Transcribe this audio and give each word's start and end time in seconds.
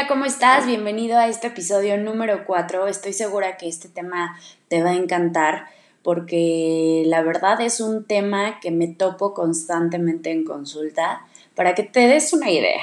Hola, 0.00 0.08
¿cómo 0.08 0.24
estás? 0.24 0.66
Bienvenido 0.66 1.18
a 1.18 1.28
este 1.28 1.48
episodio 1.48 1.98
número 1.98 2.46
4. 2.46 2.86
Estoy 2.86 3.12
segura 3.12 3.58
que 3.58 3.68
este 3.68 3.86
tema 3.86 4.34
te 4.68 4.82
va 4.82 4.92
a 4.92 4.94
encantar 4.94 5.66
porque 6.02 7.02
la 7.04 7.20
verdad 7.20 7.60
es 7.60 7.82
un 7.82 8.06
tema 8.06 8.60
que 8.60 8.70
me 8.70 8.88
topo 8.88 9.34
constantemente 9.34 10.30
en 10.30 10.44
consulta 10.44 11.26
para 11.54 11.74
que 11.74 11.82
te 11.82 12.08
des 12.08 12.32
una 12.32 12.50
idea. 12.50 12.80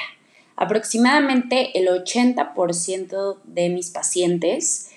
Aproximadamente 0.54 1.76
el 1.76 1.88
80% 1.88 3.38
de 3.42 3.68
mis 3.68 3.90
pacientes 3.90 4.90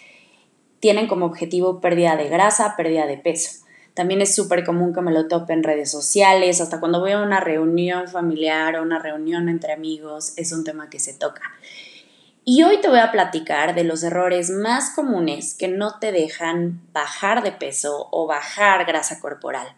tienen 0.80 1.08
como 1.08 1.26
objetivo 1.26 1.81
pérdida 1.81 2.17
de 2.17 2.30
grasa, 2.30 2.76
pérdida 2.77 3.08
de 3.08 3.17
peso. 3.17 3.66
También 3.95 4.22
es 4.22 4.35
súper 4.35 4.63
común 4.63 4.94
que 4.94 5.02
me 5.02 5.12
lo 5.12 5.27
tope 5.27 5.53
en 5.53 5.63
redes 5.63 5.90
sociales, 5.90 6.62
hasta 6.62 6.80
cuando 6.80 6.99
voy 6.99 7.13
a 7.13 7.20
una 7.20 7.40
reunión 7.40 8.08
familiar 8.08 8.76
o 8.76 8.84
una 8.84 8.99
reunión 8.99 9.49
entre 9.49 9.73
amigos, 9.73 10.34
es 10.38 10.52
un 10.52 10.63
tema 10.63 10.88
que 10.91 10.99
se 10.99 11.16
toca. 11.16 11.41
Y 12.54 12.64
hoy 12.64 12.82
te 12.82 12.90
voy 12.90 13.00
a 13.00 13.14
platicar 13.14 13.76
de 13.76 13.86
los 13.86 14.04
errores 14.04 14.50
más 14.50 14.90
comunes 14.90 15.54
que 15.54 15.70
no 15.70 16.00
te 16.00 16.12
dejan 16.12 16.82
bajar 16.91 17.44
de 17.44 17.54
peso 17.54 18.10
o 18.12 18.27
bajar 18.27 18.86
grasa 18.86 19.22
corporal. 19.22 19.74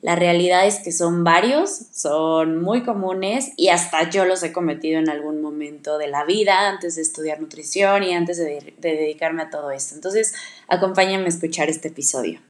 La 0.00 0.16
realidad 0.16 0.66
es 0.66 0.78
que 0.78 0.90
son 0.90 1.22
varios, 1.22 1.70
son 1.92 2.62
muy 2.62 2.82
comunes 2.82 3.52
y 3.58 3.68
hasta 3.68 4.08
yo 4.08 4.24
los 4.24 4.42
he 4.42 4.54
cometido 4.54 4.98
en 4.98 5.10
algún 5.10 5.42
momento 5.42 5.98
de 5.98 6.08
la 6.08 6.24
vida 6.24 6.70
antes 6.70 6.96
de 6.96 7.02
estudiar 7.02 7.42
nutrición 7.42 8.02
y 8.02 8.14
antes 8.14 8.38
de, 8.38 8.72
dedicarme 8.78 9.42
a 9.42 9.50
todo 9.50 9.70
esto. 9.70 9.94
Entonces, 9.94 10.32
acompáñame 10.66 11.26
a 11.26 11.28
escuchar 11.28 11.68
este 11.68 11.88
episodio. 11.88 12.40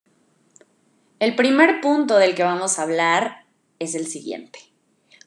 El 1.19 1.35
primer 1.35 1.81
punto 1.81 2.17
del 2.19 2.37
que 2.37 2.45
vamos 2.45 2.79
a 2.79 2.83
hablar 2.83 3.45
es 3.81 3.97
el 3.97 4.07
siguiente. 4.07 4.61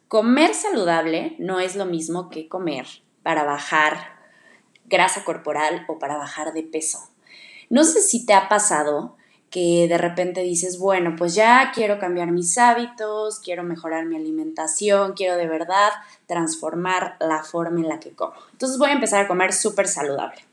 Comer 0.08 0.54
saludable 0.54 1.36
no 1.38 1.60
es 1.60 1.76
lo 1.76 1.86
mismo 1.86 2.30
que 2.30 2.48
comer 2.48 2.86
para 3.23 3.44
bajar 3.44 4.20
grasa 4.92 5.23
corporal 5.23 5.86
o 5.88 5.97
para 5.97 6.17
bajar 6.17 6.53
de 6.53 6.64
peso. 6.64 7.00
No 7.70 7.84
sé 7.84 8.02
si 8.02 8.25
te 8.25 8.34
ha 8.34 8.50
pasado 8.50 9.16
que 9.50 9.88
de 9.89 9.98
repente 9.98 10.42
dices, 10.42 10.80
bueno, 10.80 11.16
pues 11.17 11.36
ya 11.36 11.72
quiero 11.73 12.00
cambiar 12.00 12.31
mis 12.31 12.58
hábitos, 12.58 13.39
quiero 13.39 13.64
mejorar 13.64 14.06
mi 14.06 14.16
alimentación, 14.16 15.14
quiero 15.14 15.36
de 15.36 15.48
verdad 15.48 15.89
transformar 16.25 17.17
la 17.20 17.44
forma 17.44 17.81
en 17.81 17.89
la 17.89 18.00
que 18.00 18.11
como. 18.11 18.33
Entonces 18.53 18.78
voy 18.78 18.89
a 18.89 18.94
empezar 18.94 19.25
a 19.25 19.28
comer 19.28 19.52
súper 19.52 19.88
saludable. 19.88 20.51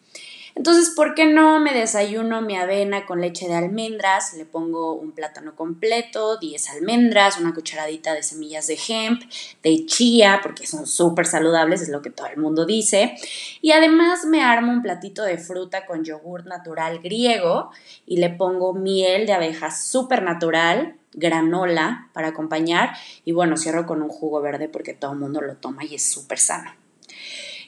Entonces, 0.58 0.90
¿por 0.90 1.14
qué 1.14 1.24
no 1.24 1.60
me 1.60 1.72
desayuno 1.72 2.42
mi 2.42 2.56
avena 2.56 3.06
con 3.06 3.20
leche 3.20 3.46
de 3.46 3.54
almendras? 3.54 4.34
Le 4.34 4.44
pongo 4.44 4.94
un 4.94 5.12
plátano 5.12 5.54
completo, 5.54 6.36
10 6.36 6.70
almendras, 6.70 7.38
una 7.38 7.54
cucharadita 7.54 8.12
de 8.12 8.24
semillas 8.24 8.66
de 8.66 8.76
hemp, 8.88 9.22
de 9.62 9.86
chía, 9.86 10.40
porque 10.42 10.66
son 10.66 10.88
súper 10.88 11.26
saludables, 11.26 11.82
es 11.82 11.90
lo 11.90 12.02
que 12.02 12.10
todo 12.10 12.26
el 12.26 12.38
mundo 12.38 12.66
dice. 12.66 13.14
Y 13.62 13.70
además 13.70 14.24
me 14.24 14.42
armo 14.42 14.72
un 14.72 14.82
platito 14.82 15.22
de 15.22 15.38
fruta 15.38 15.86
con 15.86 16.04
yogur 16.04 16.44
natural 16.46 16.98
griego 16.98 17.70
y 18.04 18.16
le 18.16 18.28
pongo 18.28 18.74
miel 18.74 19.26
de 19.26 19.34
abeja 19.34 19.70
súper 19.70 20.24
natural, 20.24 20.96
granola 21.12 22.10
para 22.12 22.28
acompañar 22.28 22.96
y 23.24 23.30
bueno, 23.30 23.56
cierro 23.56 23.86
con 23.86 24.02
un 24.02 24.08
jugo 24.08 24.40
verde 24.40 24.68
porque 24.68 24.92
todo 24.92 25.12
el 25.12 25.20
mundo 25.20 25.40
lo 25.40 25.54
toma 25.54 25.84
y 25.84 25.94
es 25.94 26.02
súper 26.02 26.40
sano. 26.40 26.72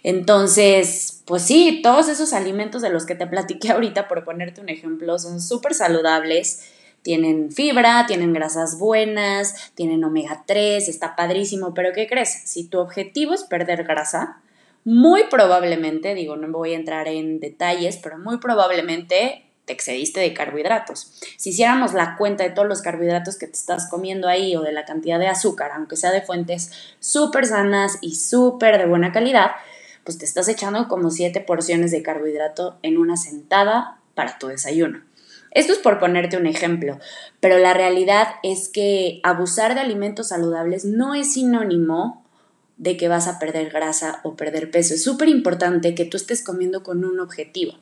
Entonces, 0.02 1.22
pues 1.26 1.42
sí, 1.42 1.80
todos 1.82 2.08
esos 2.08 2.32
alimentos 2.32 2.82
de 2.82 2.90
los 2.90 3.06
que 3.06 3.14
te 3.14 3.26
platiqué 3.26 3.70
ahorita, 3.72 4.08
por 4.08 4.24
ponerte 4.24 4.60
un 4.60 4.68
ejemplo, 4.68 5.18
son 5.18 5.40
súper 5.40 5.74
saludables. 5.74 6.70
Tienen 7.02 7.50
fibra, 7.50 8.04
tienen 8.06 8.32
grasas 8.32 8.78
buenas, 8.78 9.72
tienen 9.74 10.04
omega 10.04 10.44
3, 10.46 10.88
está 10.88 11.16
padrísimo, 11.16 11.72
pero 11.72 11.92
¿qué 11.92 12.06
crees? 12.06 12.42
Si 12.44 12.64
tu 12.64 12.78
objetivo 12.78 13.32
es 13.32 13.44
perder 13.44 13.84
grasa, 13.84 14.42
muy 14.84 15.24
probablemente, 15.30 16.14
digo, 16.14 16.36
no 16.36 16.50
voy 16.50 16.72
a 16.72 16.76
entrar 16.76 17.08
en 17.08 17.40
detalles, 17.40 17.98
pero 18.02 18.18
muy 18.18 18.38
probablemente 18.38 19.44
te 19.66 19.74
excediste 19.74 20.20
de 20.20 20.34
carbohidratos. 20.34 21.12
Si 21.36 21.50
hiciéramos 21.50 21.92
la 21.92 22.16
cuenta 22.16 22.44
de 22.44 22.50
todos 22.50 22.66
los 22.66 22.82
carbohidratos 22.82 23.38
que 23.38 23.46
te 23.46 23.52
estás 23.52 23.88
comiendo 23.88 24.26
ahí 24.26 24.56
o 24.56 24.62
de 24.62 24.72
la 24.72 24.84
cantidad 24.84 25.18
de 25.18 25.28
azúcar, 25.28 25.70
aunque 25.74 25.96
sea 25.96 26.10
de 26.10 26.22
fuentes 26.22 26.72
súper 26.98 27.46
sanas 27.46 27.98
y 28.00 28.16
súper 28.16 28.78
de 28.78 28.86
buena 28.86 29.12
calidad, 29.12 29.52
pues 30.10 30.18
te 30.18 30.24
estás 30.24 30.48
echando 30.48 30.88
como 30.88 31.12
siete 31.12 31.40
porciones 31.40 31.92
de 31.92 32.02
carbohidrato 32.02 32.80
en 32.82 32.98
una 32.98 33.16
sentada 33.16 34.00
para 34.16 34.40
tu 34.40 34.48
desayuno. 34.48 35.04
Esto 35.52 35.72
es 35.72 35.78
por 35.78 36.00
ponerte 36.00 36.36
un 36.36 36.46
ejemplo, 36.46 36.98
pero 37.38 37.58
la 37.58 37.74
realidad 37.74 38.26
es 38.42 38.68
que 38.68 39.20
abusar 39.22 39.76
de 39.76 39.82
alimentos 39.82 40.26
saludables 40.26 40.84
no 40.84 41.14
es 41.14 41.34
sinónimo 41.34 42.26
de 42.76 42.96
que 42.96 43.06
vas 43.06 43.28
a 43.28 43.38
perder 43.38 43.70
grasa 43.70 44.18
o 44.24 44.34
perder 44.34 44.72
peso. 44.72 44.94
Es 44.94 45.04
súper 45.04 45.28
importante 45.28 45.94
que 45.94 46.06
tú 46.06 46.16
estés 46.16 46.42
comiendo 46.42 46.82
con 46.82 47.04
un 47.04 47.20
objetivo. 47.20 47.74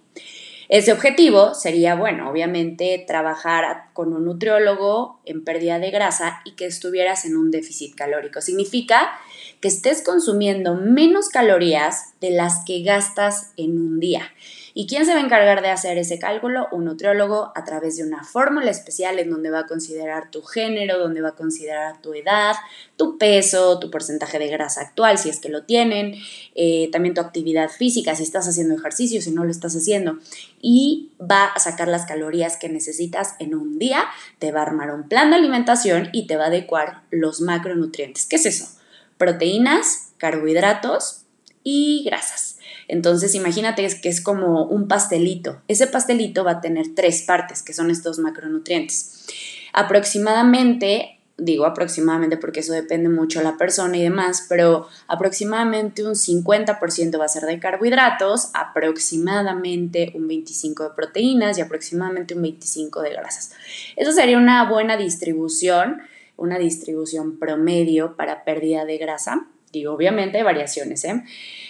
Ese 0.69 0.93
objetivo 0.93 1.55
sería, 1.55 1.95
bueno, 1.95 2.29
obviamente 2.29 3.03
trabajar 3.09 3.85
con 3.95 4.13
un 4.13 4.27
nutriólogo 4.27 5.19
en 5.25 5.45
pérdida 5.45 5.79
de 5.79 5.91
grasa 5.91 6.43
y 6.45 6.57
que 6.57 6.67
estuvieras 6.67 7.25
en 7.25 7.39
un 7.39 7.51
déficit 7.51 7.95
calórico. 7.95 8.43
Significa 8.43 9.19
que 9.61 9.69
estés 9.69 10.03
consumiendo 10.03 10.75
menos 10.75 11.29
calorías 11.29 12.15
de 12.21 12.31
las 12.31 12.65
que 12.65 12.83
gastas 12.83 13.53
en 13.57 13.79
un 13.79 14.01
día. 14.01 14.33
¿Y 14.75 14.87
quién 14.87 15.05
se 15.05 15.13
va 15.13 15.19
a 15.19 15.25
encargar 15.25 15.61
de 15.61 15.71
hacer 15.71 15.99
ese 15.99 16.21
cálculo? 16.21 16.69
Un 16.71 16.85
nutriólogo 16.85 17.51
a 17.57 17.65
través 17.65 17.97
de 17.97 18.05
una 18.05 18.23
fórmula 18.23 18.71
especial 18.71 19.19
en 19.19 19.29
donde 19.29 19.51
va 19.51 19.61
a 19.61 19.67
considerar 19.67 20.31
tu 20.31 20.43
género, 20.43 21.01
donde 21.01 21.21
va 21.21 21.31
a 21.31 21.35
considerar 21.35 22.01
tu 22.01 22.15
edad, 22.15 22.55
tu 22.97 23.19
peso, 23.19 23.81
tu 23.81 23.91
porcentaje 23.91 24.39
de 24.39 24.47
grasa 24.47 24.83
actual, 24.83 25.19
si 25.19 25.31
es 25.31 25.41
que 25.41 25.49
lo 25.49 25.65
tienen, 25.65 26.15
eh, 26.55 26.91
también 26.93 27.15
tu 27.15 27.21
actividad 27.21 27.71
física, 27.71 28.15
si 28.15 28.23
estás 28.23 28.47
haciendo 28.47 28.77
ejercicio, 28.77 29.21
si 29.21 29.33
no 29.33 29.43
lo 29.43 29.51
estás 29.51 29.75
haciendo. 29.75 30.19
Y 30.63 31.11
va 31.21 31.47
a 31.47 31.59
sacar 31.59 31.89
las 31.89 32.07
calorías 32.07 32.57
que 32.57 32.69
necesitas 32.69 33.35
en 33.41 33.57
un 33.57 33.81
día, 33.81 34.05
te 34.39 34.53
va 34.53 34.61
a 34.61 34.63
armar 34.63 34.95
un 34.95 35.09
plan 35.09 35.31
de 35.31 35.37
alimentación 35.39 36.09
y 36.13 36.29
te 36.29 36.37
va 36.37 36.45
a 36.45 36.49
adecuar 36.49 37.03
los 37.11 37.41
macronutrientes. 37.41 38.27
¿Qué 38.27 38.37
es 38.37 38.47
eso? 38.47 38.78
Proteínas, 39.19 40.13
carbohidratos 40.17 41.27
y 41.63 42.05
grasas. 42.05 42.59
Entonces 42.89 43.35
imagínate 43.35 43.87
que 44.01 44.09
es 44.09 44.21
como 44.21 44.65
un 44.65 44.89
pastelito. 44.89 45.61
Ese 45.69 45.87
pastelito 45.87 46.45
va 46.45 46.53
a 46.53 46.61
tener 46.61 46.95
tres 46.95 47.23
partes, 47.23 47.63
que 47.63 47.75
son 47.75 47.91
estos 47.91 48.19
macronutrientes. 48.19 49.27
Aproximadamente, 49.75 51.21
digo 51.37 51.67
aproximadamente 51.67 52.39
porque 52.39 52.61
eso 52.61 52.73
depende 52.73 53.11
mucho 53.11 53.41
de 53.41 53.45
la 53.45 53.59
persona 53.59 53.97
y 53.99 54.03
demás, 54.03 54.47
pero 54.49 54.89
aproximadamente 55.07 56.05
un 56.05 56.15
50% 56.15 57.21
va 57.21 57.27
a 57.27 57.29
ser 57.29 57.45
de 57.45 57.61
carbohidratos, 57.61 58.51
aproximadamente 58.55 60.13
un 60.15 60.27
25% 60.29 60.89
de 60.89 60.95
proteínas 60.97 61.59
y 61.59 61.61
aproximadamente 61.61 62.35
un 62.35 62.43
25% 62.43 63.03
de 63.03 63.11
grasas. 63.11 63.53
Eso 63.97 64.13
sería 64.13 64.39
una 64.39 64.69
buena 64.69 64.97
distribución, 64.97 66.01
una 66.39 66.59
distribución 66.59 67.39
promedio 67.39 68.17
para 68.17 68.45
pérdida 68.45 68.87
de 68.87 68.97
grasa. 68.97 69.47
Digo, 69.71 69.93
obviamente 69.93 70.39
hay 70.39 70.45
variaciones, 70.45 71.05
¿eh? 71.05 71.23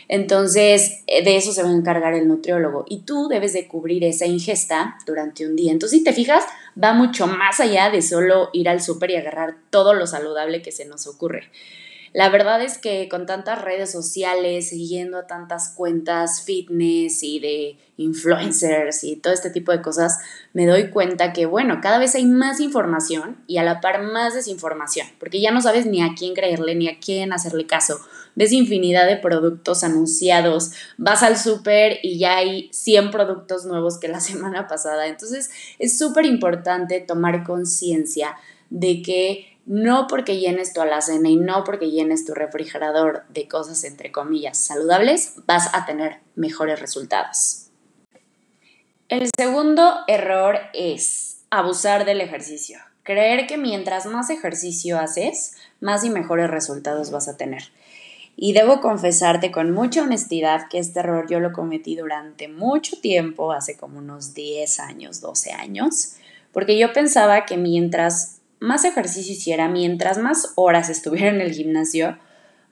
Entonces, 0.06 1.02
eh, 1.08 1.24
de 1.24 1.36
eso 1.36 1.52
se 1.52 1.62
va 1.64 1.68
a 1.68 1.72
encargar 1.72 2.14
el 2.14 2.28
nutriólogo 2.28 2.84
y 2.88 3.00
tú 3.00 3.26
debes 3.28 3.52
de 3.52 3.66
cubrir 3.66 4.04
esa 4.04 4.26
ingesta 4.26 4.96
durante 5.04 5.44
un 5.44 5.56
día. 5.56 5.72
Entonces, 5.72 5.98
si 5.98 6.04
te 6.04 6.12
fijas, 6.12 6.44
va 6.82 6.92
mucho 6.92 7.26
más 7.26 7.58
allá 7.58 7.90
de 7.90 8.02
solo 8.02 8.50
ir 8.52 8.68
al 8.68 8.80
súper 8.80 9.10
y 9.10 9.16
agarrar 9.16 9.56
todo 9.70 9.94
lo 9.94 10.06
saludable 10.06 10.62
que 10.62 10.70
se 10.70 10.84
nos 10.84 11.08
ocurre. 11.08 11.50
La 12.18 12.30
verdad 12.30 12.60
es 12.62 12.78
que 12.78 13.08
con 13.08 13.26
tantas 13.26 13.62
redes 13.62 13.92
sociales, 13.92 14.70
siguiendo 14.70 15.26
tantas 15.26 15.68
cuentas 15.68 16.42
fitness 16.42 17.22
y 17.22 17.38
de 17.38 17.78
influencers 17.96 19.04
y 19.04 19.14
todo 19.14 19.32
este 19.32 19.50
tipo 19.50 19.70
de 19.70 19.80
cosas, 19.82 20.18
me 20.52 20.66
doy 20.66 20.90
cuenta 20.90 21.32
que, 21.32 21.46
bueno, 21.46 21.78
cada 21.80 22.00
vez 22.00 22.16
hay 22.16 22.26
más 22.26 22.58
información 22.58 23.36
y 23.46 23.58
a 23.58 23.62
la 23.62 23.80
par 23.80 24.02
más 24.02 24.34
desinformación, 24.34 25.06
porque 25.20 25.40
ya 25.40 25.52
no 25.52 25.60
sabes 25.60 25.86
ni 25.86 26.02
a 26.02 26.14
quién 26.18 26.34
creerle 26.34 26.74
ni 26.74 26.88
a 26.88 26.98
quién 26.98 27.32
hacerle 27.32 27.68
caso. 27.68 28.00
Ves 28.34 28.50
infinidad 28.50 29.06
de 29.06 29.18
productos 29.18 29.84
anunciados, 29.84 30.72
vas 30.96 31.22
al 31.22 31.38
súper 31.38 32.00
y 32.02 32.18
ya 32.18 32.38
hay 32.38 32.68
100 32.72 33.12
productos 33.12 33.64
nuevos 33.64 33.96
que 34.00 34.08
la 34.08 34.18
semana 34.28 34.66
pasada. 34.66 35.06
Entonces, 35.06 35.50
es 35.78 35.96
súper 35.96 36.24
importante 36.24 36.98
tomar 36.98 37.44
conciencia 37.44 38.34
de 38.70 39.02
que 39.02 39.57
no 39.68 40.06
porque 40.06 40.38
llenes 40.38 40.72
tu 40.72 40.80
alacena 40.80 41.28
y 41.28 41.36
no 41.36 41.62
porque 41.62 41.90
llenes 41.90 42.24
tu 42.24 42.32
refrigerador 42.32 43.24
de 43.28 43.46
cosas 43.46 43.84
entre 43.84 44.10
comillas 44.10 44.56
saludables, 44.56 45.34
vas 45.46 45.68
a 45.74 45.84
tener 45.84 46.20
mejores 46.34 46.80
resultados. 46.80 47.66
El 49.10 49.28
segundo 49.38 50.00
error 50.06 50.58
es 50.72 51.42
abusar 51.50 52.06
del 52.06 52.22
ejercicio. 52.22 52.78
Creer 53.02 53.46
que 53.46 53.58
mientras 53.58 54.06
más 54.06 54.30
ejercicio 54.30 54.98
haces, 54.98 55.56
más 55.80 56.02
y 56.02 56.08
mejores 56.08 56.50
resultados 56.50 57.10
vas 57.10 57.28
a 57.28 57.36
tener. 57.36 57.64
Y 58.36 58.54
debo 58.54 58.80
confesarte 58.80 59.50
con 59.50 59.72
mucha 59.72 60.02
honestidad 60.02 60.68
que 60.70 60.78
este 60.78 61.00
error 61.00 61.26
yo 61.28 61.40
lo 61.40 61.52
cometí 61.52 61.94
durante 61.94 62.48
mucho 62.48 62.98
tiempo, 63.00 63.52
hace 63.52 63.76
como 63.76 63.98
unos 63.98 64.32
10 64.32 64.80
años, 64.80 65.20
12 65.20 65.52
años, 65.52 66.14
porque 66.52 66.78
yo 66.78 66.92
pensaba 66.94 67.44
que 67.44 67.56
mientras 67.58 68.37
más 68.60 68.84
ejercicio 68.84 69.32
hiciera, 69.32 69.68
mientras 69.68 70.18
más 70.18 70.52
horas 70.56 70.88
estuviera 70.90 71.28
en 71.28 71.40
el 71.40 71.52
gimnasio, 71.52 72.18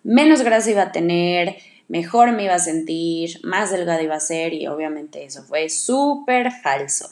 menos 0.03 0.43
grasa 0.43 0.71
iba 0.71 0.83
a 0.83 0.93
tener, 0.93 1.57
mejor 1.89 2.33
me 2.33 2.45
iba 2.45 2.55
a 2.55 2.59
sentir, 2.59 3.41
más 3.43 3.71
delgada 3.71 4.03
iba 4.03 4.15
a 4.15 4.21
ser 4.21 4.53
y 4.53 4.67
obviamente 4.67 5.25
eso 5.25 5.43
fue 5.43 5.69
súper 5.69 6.53
falso. 6.53 7.11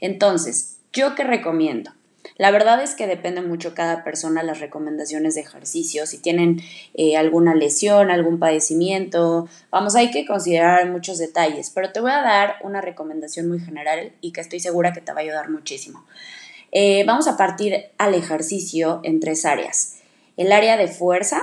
Entonces, 0.00 0.78
¿yo 0.92 1.14
qué 1.14 1.24
recomiendo? 1.24 1.92
La 2.36 2.50
verdad 2.50 2.82
es 2.82 2.94
que 2.94 3.06
depende 3.06 3.42
mucho 3.42 3.74
cada 3.74 4.02
persona 4.02 4.42
las 4.42 4.60
recomendaciones 4.60 5.34
de 5.34 5.42
ejercicio, 5.42 6.06
si 6.06 6.16
tienen 6.16 6.62
eh, 6.94 7.18
alguna 7.18 7.54
lesión, 7.54 8.10
algún 8.10 8.38
padecimiento, 8.38 9.46
vamos, 9.70 9.94
hay 9.94 10.10
que 10.10 10.24
considerar 10.24 10.88
muchos 10.88 11.18
detalles, 11.18 11.70
pero 11.70 11.92
te 11.92 12.00
voy 12.00 12.12
a 12.12 12.22
dar 12.22 12.54
una 12.62 12.80
recomendación 12.80 13.46
muy 13.46 13.60
general 13.60 14.12
y 14.22 14.32
que 14.32 14.40
estoy 14.40 14.58
segura 14.58 14.94
que 14.94 15.02
te 15.02 15.12
va 15.12 15.18
a 15.18 15.22
ayudar 15.22 15.50
muchísimo. 15.50 16.02
Eh, 16.72 17.04
vamos 17.04 17.26
a 17.26 17.36
partir 17.36 17.86
al 17.98 18.14
ejercicio 18.14 19.00
en 19.02 19.20
tres 19.20 19.44
áreas. 19.44 19.96
El 20.36 20.52
área 20.52 20.76
de 20.76 20.88
fuerza, 20.88 21.42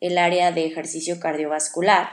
el 0.00 0.18
área 0.18 0.52
de 0.52 0.66
ejercicio 0.66 1.20
cardiovascular 1.20 2.08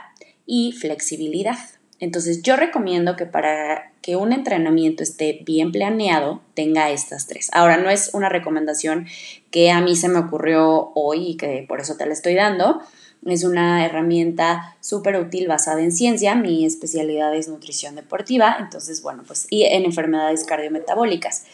y 0.46 0.72
flexibilidad. 0.72 1.58
Entonces 2.00 2.42
yo 2.42 2.56
recomiendo 2.56 3.16
que 3.16 3.26
para 3.26 3.92
que 4.02 4.16
un 4.16 4.32
entrenamiento 4.32 5.02
esté 5.02 5.40
bien 5.44 5.72
planeado 5.72 6.42
tenga 6.54 6.90
estas 6.90 7.26
tres. 7.26 7.48
Ahora 7.52 7.76
no 7.76 7.88
es 7.88 8.10
una 8.12 8.28
recomendación 8.28 9.06
que 9.50 9.70
a 9.70 9.80
mí 9.80 9.96
se 9.96 10.08
me 10.08 10.18
ocurrió 10.18 10.92
hoy 10.94 11.30
y 11.30 11.36
que 11.36 11.64
por 11.66 11.80
eso 11.80 11.96
te 11.96 12.06
la 12.06 12.12
estoy 12.12 12.34
dando. 12.34 12.80
Es 13.24 13.44
una 13.44 13.86
herramienta 13.86 14.76
súper 14.80 15.16
útil 15.16 15.48
basada 15.48 15.80
en 15.80 15.92
ciencia. 15.92 16.34
Mi 16.34 16.66
especialidad 16.66 17.34
es 17.34 17.48
nutrición 17.48 17.94
deportiva, 17.94 18.56
entonces 18.60 19.00
bueno, 19.00 19.22
pues 19.26 19.46
y 19.48 19.64
en 19.64 19.84
enfermedades 19.84 20.44
cardiometabólicas. 20.44 21.44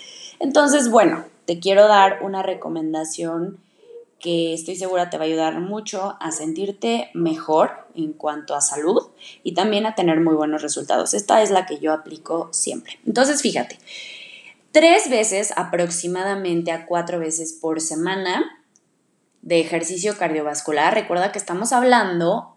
Entonces, 0.40 0.90
bueno, 0.90 1.24
te 1.44 1.60
quiero 1.60 1.86
dar 1.86 2.18
una 2.22 2.42
recomendación 2.42 3.60
que 4.18 4.52
estoy 4.52 4.76
segura 4.76 5.10
te 5.10 5.16
va 5.16 5.24
a 5.24 5.26
ayudar 5.26 5.60
mucho 5.60 6.16
a 6.20 6.30
sentirte 6.30 7.10
mejor 7.14 7.86
en 7.94 8.12
cuanto 8.12 8.54
a 8.54 8.60
salud 8.60 9.08
y 9.42 9.54
también 9.54 9.86
a 9.86 9.94
tener 9.94 10.20
muy 10.20 10.34
buenos 10.34 10.62
resultados. 10.62 11.14
Esta 11.14 11.42
es 11.42 11.50
la 11.50 11.66
que 11.66 11.78
yo 11.78 11.92
aplico 11.92 12.48
siempre. 12.52 12.98
Entonces, 13.06 13.40
fíjate, 13.40 13.78
tres 14.72 15.08
veces 15.08 15.52
aproximadamente 15.56 16.70
a 16.70 16.86
cuatro 16.86 17.18
veces 17.18 17.54
por 17.54 17.80
semana 17.80 18.44
de 19.42 19.60
ejercicio 19.60 20.16
cardiovascular. 20.18 20.92
Recuerda 20.92 21.32
que 21.32 21.38
estamos 21.38 21.72
hablando 21.72 22.56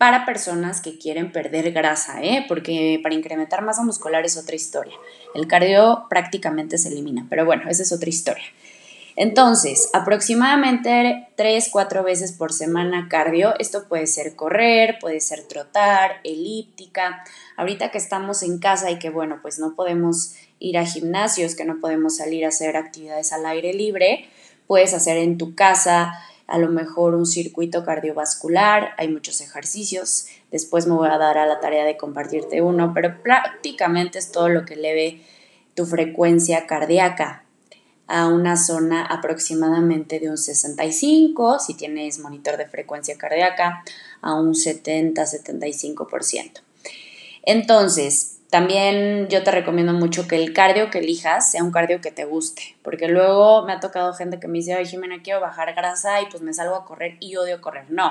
para 0.00 0.24
personas 0.24 0.80
que 0.80 0.96
quieren 0.96 1.30
perder 1.30 1.72
grasa, 1.72 2.22
¿eh? 2.22 2.46
porque 2.48 2.98
para 3.02 3.14
incrementar 3.14 3.60
masa 3.60 3.82
muscular 3.82 4.24
es 4.24 4.38
otra 4.38 4.56
historia. 4.56 4.94
El 5.34 5.46
cardio 5.46 6.06
prácticamente 6.08 6.78
se 6.78 6.88
elimina, 6.88 7.26
pero 7.28 7.44
bueno, 7.44 7.64
esa 7.68 7.82
es 7.82 7.92
otra 7.92 8.08
historia. 8.08 8.46
Entonces, 9.14 9.90
aproximadamente 9.92 11.28
3, 11.36 11.68
4 11.70 12.02
veces 12.02 12.32
por 12.32 12.50
semana 12.50 13.08
cardio. 13.10 13.52
Esto 13.58 13.88
puede 13.88 14.06
ser 14.06 14.36
correr, 14.36 14.96
puede 15.02 15.20
ser 15.20 15.42
trotar, 15.42 16.20
elíptica. 16.24 17.22
Ahorita 17.58 17.90
que 17.90 17.98
estamos 17.98 18.42
en 18.42 18.58
casa 18.58 18.90
y 18.90 18.98
que, 18.98 19.10
bueno, 19.10 19.40
pues 19.42 19.58
no 19.58 19.74
podemos 19.74 20.34
ir 20.60 20.78
a 20.78 20.86
gimnasios, 20.86 21.54
que 21.54 21.66
no 21.66 21.78
podemos 21.78 22.16
salir 22.16 22.46
a 22.46 22.48
hacer 22.48 22.78
actividades 22.78 23.34
al 23.34 23.44
aire 23.44 23.74
libre, 23.74 24.30
puedes 24.66 24.94
hacer 24.94 25.18
en 25.18 25.36
tu 25.36 25.54
casa 25.54 26.14
a 26.50 26.58
lo 26.58 26.68
mejor 26.68 27.14
un 27.14 27.26
circuito 27.26 27.84
cardiovascular, 27.84 28.90
hay 28.98 29.08
muchos 29.08 29.40
ejercicios, 29.40 30.26
después 30.50 30.86
me 30.86 30.94
voy 30.94 31.08
a 31.08 31.16
dar 31.16 31.38
a 31.38 31.46
la 31.46 31.60
tarea 31.60 31.84
de 31.84 31.96
compartirte 31.96 32.60
uno, 32.60 32.92
pero 32.92 33.22
prácticamente 33.22 34.18
es 34.18 34.32
todo 34.32 34.48
lo 34.48 34.66
que 34.66 34.74
eleve 34.74 35.22
tu 35.74 35.86
frecuencia 35.86 36.66
cardíaca 36.66 37.44
a 38.08 38.26
una 38.26 38.56
zona 38.56 39.06
aproximadamente 39.06 40.18
de 40.18 40.28
un 40.28 40.36
65, 40.36 41.60
si 41.60 41.74
tienes 41.74 42.18
monitor 42.18 42.56
de 42.56 42.66
frecuencia 42.66 43.16
cardíaca, 43.16 43.84
a 44.20 44.34
un 44.34 44.54
70-75%. 44.54 46.62
Entonces, 47.44 48.39
también 48.50 49.28
yo 49.28 49.42
te 49.44 49.52
recomiendo 49.52 49.92
mucho 49.92 50.26
que 50.26 50.36
el 50.36 50.52
cardio 50.52 50.90
que 50.90 50.98
elijas 50.98 51.50
sea 51.50 51.62
un 51.62 51.70
cardio 51.70 52.00
que 52.00 52.10
te 52.10 52.24
guste, 52.24 52.76
porque 52.82 53.08
luego 53.08 53.64
me 53.64 53.72
ha 53.72 53.80
tocado 53.80 54.12
gente 54.12 54.40
que 54.40 54.48
me 54.48 54.58
dice, 54.58 54.74
ay 54.74 54.86
Jimena, 54.86 55.22
quiero 55.22 55.40
bajar 55.40 55.72
grasa 55.74 56.20
y 56.20 56.26
pues 56.26 56.42
me 56.42 56.52
salgo 56.52 56.74
a 56.74 56.84
correr 56.84 57.16
y 57.20 57.36
odio 57.36 57.60
correr. 57.60 57.84
No, 57.90 58.10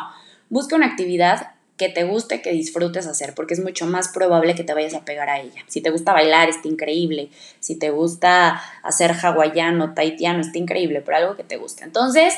busca 0.49 0.75
una 0.75 0.87
actividad 0.87 1.51
que 1.79 1.89
te 1.89 2.03
guste, 2.03 2.41
que 2.41 2.51
disfrutes 2.51 3.07
hacer, 3.07 3.33
porque 3.33 3.53
es 3.53 3.63
mucho 3.63 3.85
más 3.85 4.09
probable 4.09 4.53
que 4.53 4.65
te 4.65 4.73
vayas 4.73 4.93
a 4.93 5.05
pegar 5.05 5.29
a 5.29 5.39
ella. 5.39 5.63
Si 5.67 5.81
te 5.81 5.89
gusta 5.89 6.11
bailar, 6.11 6.49
está 6.49 6.67
increíble. 6.67 7.29
Si 7.61 7.79
te 7.79 7.89
gusta 7.89 8.61
hacer 8.83 9.13
hawaiano, 9.13 9.93
taitiano, 9.93 10.41
está 10.41 10.57
increíble, 10.57 11.01
pero 11.01 11.17
algo 11.17 11.35
que 11.37 11.45
te 11.45 11.55
guste. 11.55 11.85
Entonces, 11.85 12.33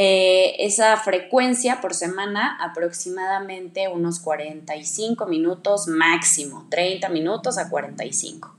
eh, 0.00 0.54
esa 0.64 0.96
frecuencia 0.96 1.80
por 1.80 1.92
semana 1.92 2.56
aproximadamente 2.60 3.88
unos 3.88 4.20
45 4.20 5.26
minutos 5.26 5.88
máximo, 5.88 6.68
30 6.70 7.08
minutos 7.08 7.58
a 7.58 7.68
45. 7.68 8.54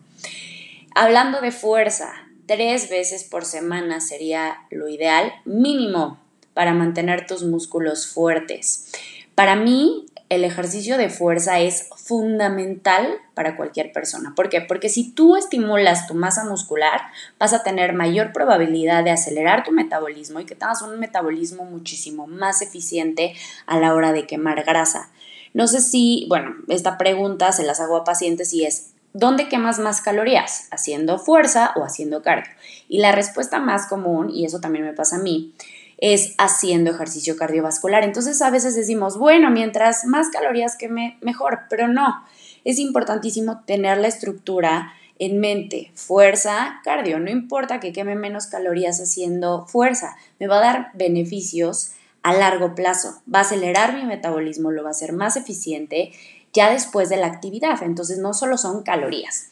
Hablando 0.94 1.40
de 1.40 1.54
fuerza, 1.54 2.12
tres 2.46 2.90
veces 2.90 3.24
por 3.24 3.46
semana 3.46 4.02
sería 4.02 4.58
lo 4.70 4.90
ideal 4.90 5.32
mínimo 5.46 6.20
para 6.54 6.74
mantener 6.74 7.26
tus 7.26 7.44
músculos 7.44 8.08
fuertes. 8.08 8.92
Para 9.34 9.56
mí, 9.56 10.08
el 10.30 10.44
ejercicio 10.44 10.98
de 10.98 11.10
fuerza 11.10 11.60
es 11.60 11.90
fundamental 11.96 13.08
para 13.34 13.58
cualquier 13.58 13.92
persona. 13.92 14.34
¿Por 14.36 14.50
qué? 14.50 14.62
Porque 14.62 14.88
si 14.88 15.12
tú 15.12 15.36
estimulas 15.36 16.06
tu 16.06 16.14
masa 16.14 16.46
muscular, 16.46 17.02
vas 17.40 17.54
a 17.54 17.64
tener 17.64 17.94
mayor 17.94 18.32
probabilidad 18.32 19.04
de 19.04 19.10
acelerar 19.10 19.64
tu 19.64 19.72
metabolismo 19.72 20.40
y 20.40 20.46
que 20.46 20.56
tengas 20.56 20.84
un 20.84 21.00
metabolismo 21.00 21.66
muchísimo 21.66 22.28
más 22.28 22.62
eficiente 22.62 23.34
a 23.66 23.80
la 23.80 23.96
hora 23.96 24.14
de 24.14 24.28
quemar 24.28 24.64
grasa. 24.64 25.10
No 25.56 25.68
sé 25.68 25.82
si, 25.82 26.28
bueno, 26.30 26.56
esta 26.68 27.00
pregunta 27.00 27.52
se 27.52 27.64
las 27.64 27.80
hago 27.80 27.98
a 27.98 28.04
pacientes 28.04 28.54
y 28.54 28.66
es, 28.66 28.92
¿dónde 29.14 29.50
quemas 29.50 29.80
más 29.80 30.02
calorías? 30.02 30.68
¿Haciendo 30.70 31.18
fuerza 31.18 31.74
o 31.76 31.84
haciendo 31.84 32.22
cardio? 32.22 32.54
Y 32.88 33.00
la 33.00 33.12
respuesta 33.12 33.60
más 33.60 33.88
común, 33.88 34.30
y 34.30 34.46
eso 34.46 34.60
también 34.60 34.86
me 34.86 34.94
pasa 34.94 35.16
a 35.16 35.20
mí, 35.20 35.54
es 36.00 36.34
haciendo 36.38 36.92
ejercicio 36.92 37.36
cardiovascular. 37.36 38.04
Entonces 38.04 38.42
a 38.42 38.50
veces 38.50 38.76
decimos, 38.76 39.18
bueno, 39.18 39.52
mientras 39.52 40.06
más 40.06 40.30
calorías 40.30 40.76
queme, 40.78 41.18
mejor, 41.22 41.62
pero 41.70 41.88
no. 41.88 42.24
Es 42.64 42.80
importantísimo 42.80 43.62
tener 43.66 43.98
la 43.98 44.08
estructura 44.08 44.94
en 45.20 45.40
mente, 45.40 45.92
fuerza, 45.96 46.80
cardio. 46.84 47.20
No 47.20 47.30
importa 47.30 47.82
que 47.82 47.92
queme 47.92 48.16
menos 48.16 48.48
calorías 48.48 49.02
haciendo 49.02 49.66
fuerza, 49.68 50.16
me 50.40 50.48
va 50.48 50.58
a 50.58 50.62
dar 50.62 50.92
beneficios 50.94 51.92
a 52.24 52.34
largo 52.34 52.76
plazo. 52.76 53.22
Va 53.34 53.40
a 53.40 53.44
acelerar 53.44 53.94
mi 53.94 54.06
metabolismo, 54.06 54.72
lo 54.72 54.84
va 54.84 54.90
a 54.90 54.92
hacer 54.92 55.12
más 55.12 55.36
eficiente 55.36 56.12
ya 56.54 56.72
después 56.72 57.10
de 57.10 57.18
la 57.18 57.28
actividad. 57.28 57.84
Entonces 57.84 58.20
no 58.20 58.34
solo 58.34 58.58
son 58.58 58.84
calorías. 58.84 59.50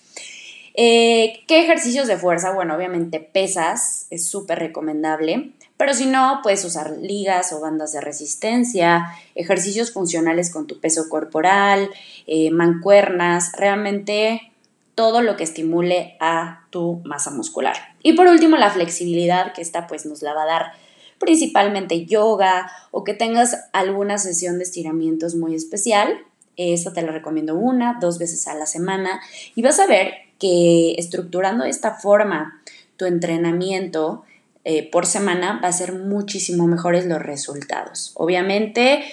Eh, 0.79 1.43
¿Qué 1.48 1.63
ejercicios 1.63 2.07
de 2.07 2.17
fuerza? 2.17 2.53
Bueno, 2.53 2.75
obviamente 2.75 3.19
pesas 3.19 4.05
es 4.12 4.29
súper 4.29 4.60
recomendable. 4.60 5.53
Pero 5.75 5.93
si 5.96 6.05
no, 6.05 6.39
puedes 6.43 6.63
usar 6.65 6.91
ligas 7.01 7.51
o 7.51 7.60
bandas 7.60 7.93
de 7.93 8.01
resistencia, 8.01 9.07
ejercicios 9.34 9.91
funcionales 9.91 10.51
con 10.51 10.67
tu 10.67 10.79
peso 10.79 11.10
corporal, 11.10 11.89
eh, 12.27 12.51
mancuernas, 12.51 13.51
realmente 13.57 14.51
todo 14.93 15.22
lo 15.22 15.36
que 15.36 15.43
estimule 15.43 16.15
a 16.19 16.65
tu 16.69 17.01
masa 17.05 17.31
muscular. 17.31 17.75
Y 18.03 18.13
por 18.13 18.27
último, 18.27 18.55
la 18.57 18.69
flexibilidad, 18.69 19.53
que 19.53 19.62
esta 19.62 19.88
pues 19.88 20.05
nos 20.05 20.22
la 20.22 20.34
va 20.34 20.43
a 20.43 20.48
dar 20.48 20.72
principalmente 21.17 22.05
yoga 22.05 22.72
o 22.91 23.03
que 23.03 23.15
tengas 23.15 23.65
alguna 23.74 24.19
sesión 24.19 24.60
de 24.60 24.63
estiramientos 24.63 25.36
muy 25.36 25.55
especial. 25.55 26.19
Esta 26.55 26.93
te 26.93 27.01
la 27.01 27.12
recomiendo 27.12 27.55
una, 27.55 27.98
dos 28.00 28.19
veces 28.19 28.48
a 28.48 28.53
la 28.53 28.67
semana 28.67 29.22
y 29.55 29.62
vas 29.63 29.79
a 29.79 29.88
ver 29.88 30.26
que 30.39 30.96
estructurando 30.98 31.63
de 31.63 31.70
esta 31.70 31.96
forma 31.96 32.62
tu 32.96 33.06
entrenamiento 33.06 34.24
eh, 34.63 34.89
por 34.89 35.06
semana 35.06 35.60
va 35.63 35.70
a 35.70 35.74
ser 35.74 35.94
muchísimo 35.94 36.67
mejores 36.67 37.06
los 37.06 37.22
resultados. 37.22 38.12
Obviamente 38.15 39.03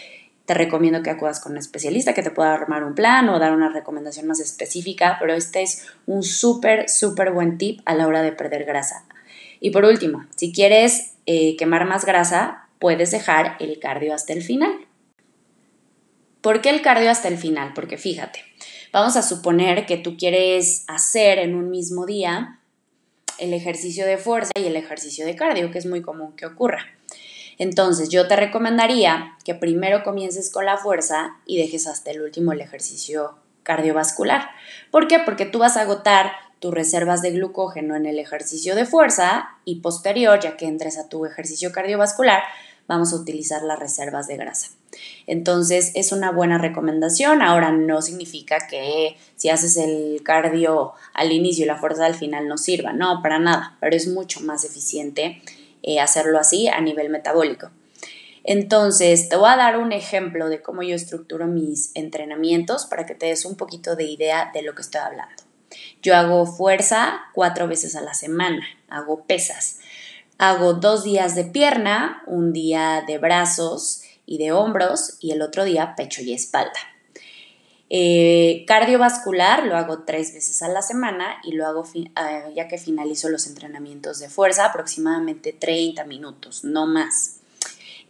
te 0.47 0.54
recomiendo 0.54 1.02
que 1.02 1.11
acudas 1.11 1.40
con 1.40 1.52
un 1.52 1.59
especialista 1.59 2.12
que 2.12 2.23
te 2.23 2.31
pueda 2.31 2.52
armar 2.52 2.85
un 2.85 2.95
plan 2.95 3.28
o 3.28 3.38
dar 3.38 3.52
una 3.52 3.71
recomendación 3.71 4.26
más 4.26 4.40
específica, 4.40 5.16
pero 5.19 5.33
este 5.33 5.62
es 5.62 5.87
un 6.07 6.23
súper, 6.23 6.88
súper 6.88 7.33
buen 7.33 7.57
tip 7.57 7.81
a 7.87 7.95
la 7.95 8.07
hora 8.07 8.23
de 8.23 8.33
perder 8.33 8.64
grasa. 8.64 9.04
Y 9.61 9.71
por 9.71 9.85
último, 9.85 10.26
si 10.37 10.52
quieres 10.52 11.12
eh, 11.26 11.57
quemar 11.57 11.87
más 11.87 12.04
grasa, 12.04 12.69
puedes 12.78 13.11
dejar 13.11 13.57
el 13.61 13.78
cardio 13.78 14.14
hasta 14.14 14.35
el 14.35 14.43
final. 14.43 14.87
¿Por 16.43 16.61
qué 16.61 16.69
el 16.69 16.83
cardio 16.83 17.11
hasta 17.11 17.28
el 17.28 17.38
final? 17.38 17.73
Porque 17.75 17.97
fíjate, 17.97 18.40
vamos 18.95 19.17
a 19.17 19.23
suponer 19.23 19.87
que 19.87 19.97
tú 19.97 20.17
quieres 20.17 20.85
hacer 20.87 21.41
en 21.41 21.57
un 21.57 21.69
mismo 21.69 22.07
día 22.07 22.61
el 23.39 23.53
ejercicio 23.53 24.07
de 24.07 24.19
fuerza 24.19 24.53
y 24.57 24.67
el 24.67 24.77
ejercicio 24.77 25.27
de 25.27 25.35
cardio, 25.35 25.73
que 25.73 25.79
es 25.79 25.87
muy 25.87 26.01
común 26.01 26.37
que 26.37 26.47
ocurra. 26.47 26.87
Entonces, 27.59 28.09
yo 28.09 28.29
te 28.29 28.37
recomendaría 28.37 29.37
que 29.45 29.57
primero 29.57 30.05
comiences 30.05 30.49
con 30.49 30.65
la 30.65 30.79
fuerza 30.79 31.39
y 31.45 31.59
dejes 31.59 31.89
hasta 31.89 32.13
el 32.13 32.23
último 32.23 32.53
el 32.53 32.61
ejercicio 32.61 33.35
cardiovascular. 33.65 34.51
¿Por 34.93 35.09
qué? 35.09 35.19
Porque 35.19 35.45
tú 35.45 35.59
vas 35.59 35.77
a 35.77 35.81
agotar 35.81 36.31
tus 36.61 36.73
reservas 36.73 37.21
de 37.21 37.33
glucógeno 37.33 37.97
en 37.97 38.07
el 38.07 38.21
ejercicio 38.21 38.77
de 38.77 38.87
fuerza 38.87 39.49
y 39.65 39.81
posterior, 39.81 40.39
ya 40.39 40.57
que 40.57 40.67
entres 40.67 40.99
a 40.99 41.09
tu 41.09 41.27
ejercicio 41.27 41.73
cardiovascular, 41.73 42.45
vamos 42.87 43.13
a 43.13 43.17
utilizar 43.17 43.63
las 43.63 43.81
reservas 43.81 44.29
de 44.29 44.37
grasa. 44.37 44.69
Entonces 45.27 45.93
es 45.95 46.13
una 46.13 46.31
buena 46.31 46.59
recomendación. 46.59 47.43
Ahora 47.43 47.73
no 47.73 48.03
significa 48.03 48.67
que 48.69 49.17
si 49.37 49.49
haces 49.49 49.77
el 49.77 50.23
cardio 50.23 50.93
al 51.13 51.33
inicio 51.33 51.65
y 51.65 51.69
la 51.69 51.77
fuerza 51.77 52.07
al 52.07 52.15
final 52.15 52.49
no 52.49 52.59
sirva, 52.59 52.93
no, 52.93 53.21
para 53.23 53.39
nada, 53.39 53.77
pero 53.81 53.97
es 53.97 54.09
mucho 54.09 54.41
más 54.41 54.65
eficiente 54.65 55.43
eh, 55.83 56.01
hacerlo 56.01 56.39
así 56.39 56.69
a 56.69 56.81
nivel 56.81 57.11
metabólico. 57.11 57.71
Entonces, 58.45 59.31
te 59.31 59.37
voy 59.37 59.49
a 59.49 59.57
dar 59.57 59.79
un 59.79 59.93
ejemplo 59.93 60.51
de 60.51 60.61
cómo 60.61 60.83
yo 60.83 60.95
estructuro 60.95 61.47
mis 61.47 61.91
entrenamientos 61.95 62.85
para 62.85 63.07
que 63.07 63.15
te 63.15 63.27
des 63.27 63.47
un 63.47 63.57
poquito 63.57 63.97
de 63.97 64.05
idea 64.05 64.51
de 64.53 64.63
lo 64.63 64.75
que 64.75 64.83
estoy 64.83 65.01
hablando. 65.01 65.43
Yo 66.03 66.15
hago 66.15 66.45
fuerza 66.45 67.23
cuatro 67.33 67.67
veces 67.67 67.97
a 67.97 68.03
la 68.03 68.13
semana, 68.13 68.63
hago 68.89 69.25
pesas. 69.25 69.79
Hago 70.37 70.75
dos 70.75 71.05
días 71.05 71.35
de 71.35 71.45
pierna, 71.45 72.23
un 72.27 72.53
día 72.53 73.03
de 73.07 73.19
brazos 73.19 74.04
y 74.26 74.38
de 74.38 74.52
hombros 74.52 75.16
y 75.21 75.33
el 75.33 75.43
otro 75.43 75.64
día 75.64 75.95
pecho 75.97 76.23
y 76.23 76.33
espalda. 76.33 76.78
Eh, 77.90 78.64
cardiovascular 78.66 79.66
lo 79.66 79.76
hago 79.76 80.00
tres 80.00 80.33
veces 80.33 80.62
a 80.62 80.69
la 80.69 80.83
semana 80.83 81.37
y 81.45 81.52
lo 81.52 81.66
hago 81.66 81.85
eh, 81.95 82.09
ya 82.57 82.66
que 82.66 82.78
finalizo 82.78 83.28
los 83.28 83.47
entrenamientos 83.47 84.19
de 84.19 84.28
fuerza, 84.28 84.64
aproximadamente 84.64 85.52
30 85.52 86.04
minutos, 86.04 86.64
no 86.64 86.87
más. 86.87 87.37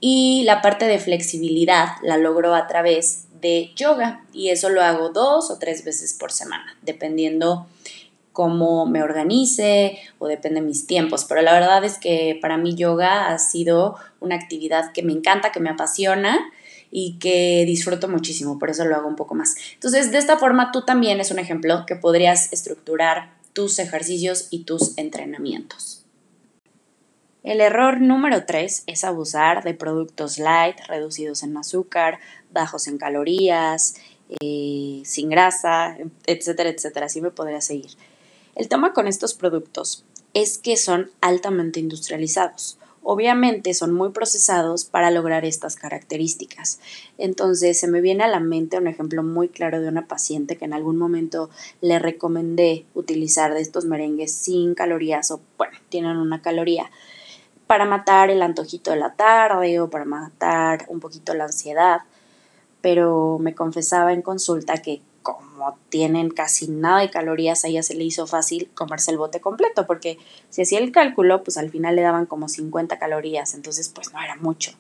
Y 0.00 0.44
la 0.44 0.62
parte 0.62 0.87
de 0.87 0.99
flexibilidad 0.99 1.88
la 2.02 2.16
logro 2.16 2.54
a 2.54 2.66
través 2.66 3.25
de 3.40 3.73
yoga 3.76 4.25
y 4.33 4.50
eso 4.50 4.71
lo 4.71 4.83
hago 4.83 5.11
dos 5.11 5.50
o 5.50 5.59
tres 5.59 5.85
veces 5.85 6.14
por 6.14 6.33
semana, 6.33 6.76
dependiendo 6.83 7.66
cómo 8.35 8.85
me 8.85 9.03
organice 9.03 9.99
o 10.19 10.26
depende 10.26 10.61
de 10.61 10.67
mis 10.67 10.87
tiempos. 10.87 11.25
Pero 11.25 11.41
la 11.41 11.55
verdad 11.55 11.83
es 11.85 11.99
que 11.99 12.37
para 12.43 12.59
mí 12.59 12.75
yoga 12.75 13.29
ha 13.29 13.38
sido 13.38 13.97
una 14.21 14.35
actividad 14.35 14.93
que 14.93 15.03
me 15.03 15.12
encanta, 15.12 15.53
que 15.53 15.61
me 15.61 15.71
apasiona 15.71 16.38
y 16.91 17.19
que 17.19 17.64
disfruto 17.64 18.09
muchísimo, 18.09 18.59
por 18.59 18.71
eso 18.71 18.85
lo 18.85 18.95
hago 18.95 19.09
un 19.09 19.17
poco 19.17 19.35
más. 19.35 19.55
Entonces, 19.73 20.12
de 20.12 20.19
esta 20.19 20.37
forma 20.37 20.71
tú 20.73 20.83
también 20.83 21.21
es 21.21 21.31
un 21.31 21.38
ejemplo 21.38 21.87
que 21.87 21.97
podrías 21.97 22.53
estructurar 22.53 23.33
tus 23.53 23.79
ejercicios 23.79 24.49
y 24.50 24.64
tus 24.64 24.99
entrenamientos. 24.99 26.05
El 27.45 27.61
error 27.61 28.00
número 28.00 28.47
3 28.47 28.85
es 28.87 29.05
abusar 29.05 29.64
de 29.64 29.75
productos 29.75 30.38
light, 30.38 30.76
reducidos 30.88 31.43
en 31.43 31.57
azúcar, 31.57 32.19
bajos 32.53 32.88
en 32.88 32.99
calorías, 32.99 33.97
eh, 34.41 35.03
sin 35.05 35.29
grasa, 35.29 35.97
etcétera, 36.26 36.71
etcétera. 36.71 37.07
Así 37.07 37.21
me 37.21 37.31
podría 37.31 37.61
seguir. 37.61 37.91
El 38.54 38.68
tema 38.68 38.92
con 38.92 39.08
estos 39.08 39.34
productos 39.34 40.04
es 40.32 40.58
que 40.58 40.76
son 40.76 41.11
altamente 41.20 41.80
industrializados. 41.80 42.78
Obviamente 43.02 43.75
son 43.75 43.92
muy 43.92 44.11
procesados 44.11 44.84
para 44.84 45.11
lograr 45.11 45.44
estas 45.44 45.75
características. 45.75 46.78
Entonces 47.18 47.78
se 47.78 47.88
me 47.88 48.00
viene 48.00 48.25
a 48.25 48.28
la 48.28 48.40
mente 48.40 48.78
un 48.78 48.87
ejemplo 48.87 49.23
muy 49.23 49.49
claro 49.49 49.80
de 49.80 49.88
una 49.88 50.06
paciente 50.06 50.56
que 50.56 50.64
en 50.64 50.73
algún 50.73 50.96
momento 50.96 51.50
le 51.80 51.99
recomendé 51.99 52.87
utilizar 52.94 53.52
de 53.52 53.61
estos 53.61 53.84
merengues 53.84 54.32
sin 54.32 54.75
calorías 54.75 55.32
o 55.32 55.40
bueno, 55.58 55.76
tienen 55.88 56.16
una 56.16 56.40
caloría 56.40 56.90
para 57.66 57.84
matar 57.84 58.30
el 58.30 58.40
antojito 58.40 58.92
de 58.92 58.99
la 58.99 59.14
tarde 59.14 59.80
o 59.80 59.90
para 59.90 60.04
matar 60.04 60.87
un 60.88 61.00
poquito 61.00 61.34
la 61.34 61.44
ansiedad, 61.44 62.02
pero 62.80 63.38
me 63.40 63.54
confesaba 63.54 64.12
en 64.12 64.23
consulta 64.23 64.80
que 64.80 65.02
como 65.25 65.78
tienen 65.88 66.28
casi 66.28 66.69
nada 66.69 67.00
de 67.00 67.11
calorías, 67.11 67.64
a 67.64 67.69
ella 67.69 67.83
se 67.83 67.95
le 67.95 68.04
hizo 68.04 68.26
fácil 68.26 68.71
comerse 68.75 69.11
el 69.11 69.16
bote 69.16 69.40
completo, 69.40 69.87
porque 69.87 70.19
si 70.50 70.61
hacía 70.61 70.78
el 70.78 70.93
cálculo, 70.93 71.43
pues 71.43 71.57
al 71.57 71.71
final 71.71 71.97
le 71.97 72.02
daban 72.02 72.26
como 72.26 72.47
50 72.47 72.99
calorías, 72.99 73.54
entonces 73.54 73.88
pues 73.88 74.12
no 74.12 74.23
era 74.23 74.37
mucho. 74.37 74.73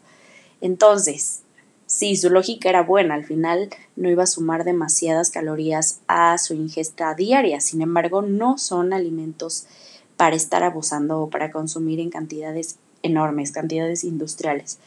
Entonces, 0.60 1.40
sí, 1.86 2.14
su 2.14 2.28
lógica 2.28 2.68
era 2.68 2.82
buena, 2.82 3.14
al 3.14 3.24
final 3.24 3.70
no 3.96 4.10
iba 4.10 4.24
a 4.24 4.26
sumar 4.26 4.64
demasiadas 4.64 5.30
calorías 5.30 6.00
a 6.08 6.36
su 6.36 6.52
ingesta 6.52 7.14
diaria, 7.14 7.60
sin 7.60 7.80
embargo, 7.80 8.20
no 8.20 8.58
son 8.58 8.92
alimentos 8.92 9.66
para 10.18 10.36
estar 10.36 10.62
abusando 10.62 11.22
o 11.22 11.30
para 11.30 11.50
consumir 11.50 12.00
en 12.00 12.10
cantidades 12.10 12.76
enormes, 13.02 13.50
cantidades 13.50 14.04
industriales. 14.04 14.78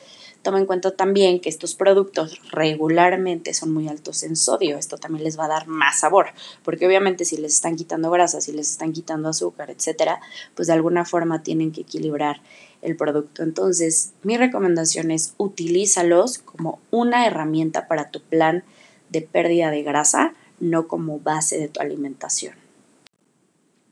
Toma 0.48 0.60
en 0.60 0.66
cuenta 0.66 0.92
también 0.92 1.42
que 1.42 1.50
estos 1.50 1.76
productos 1.76 2.40
regularmente 2.54 3.54
son 3.54 3.74
muy 3.74 3.90
altos 3.90 4.24
en 4.24 4.38
sodio. 4.38 4.78
Esto 4.78 4.98
también 4.98 5.26
les 5.26 5.38
va 5.38 5.44
a 5.44 5.50
dar 5.50 5.68
más 5.68 6.00
sabor, 6.00 6.28
porque 6.64 6.88
obviamente 6.88 7.26
si 7.26 7.36
les 7.36 7.56
están 7.56 7.76
quitando 7.76 8.10
grasa, 8.10 8.40
si 8.40 8.54
les 8.54 8.72
están 8.72 8.94
quitando 8.94 9.28
azúcar, 9.28 9.70
etcétera, 9.70 10.22
pues 10.56 10.70
de 10.70 10.74
alguna 10.74 11.04
forma 11.04 11.44
tienen 11.44 11.74
que 11.74 11.82
equilibrar 11.82 12.40
el 12.82 12.96
producto. 12.96 13.44
Entonces, 13.44 14.14
mi 14.24 14.38
recomendación 14.38 15.12
es 15.12 15.34
utilízalos 15.36 16.38
como 16.38 16.80
una 16.92 17.28
herramienta 17.28 17.90
para 17.90 18.10
tu 18.10 18.22
plan 18.22 18.64
de 19.10 19.24
pérdida 19.24 19.70
de 19.70 19.84
grasa, 19.84 20.34
no 20.62 20.88
como 20.88 21.20
base 21.20 21.60
de 21.60 21.68
tu 21.68 21.82
alimentación. 21.82 22.56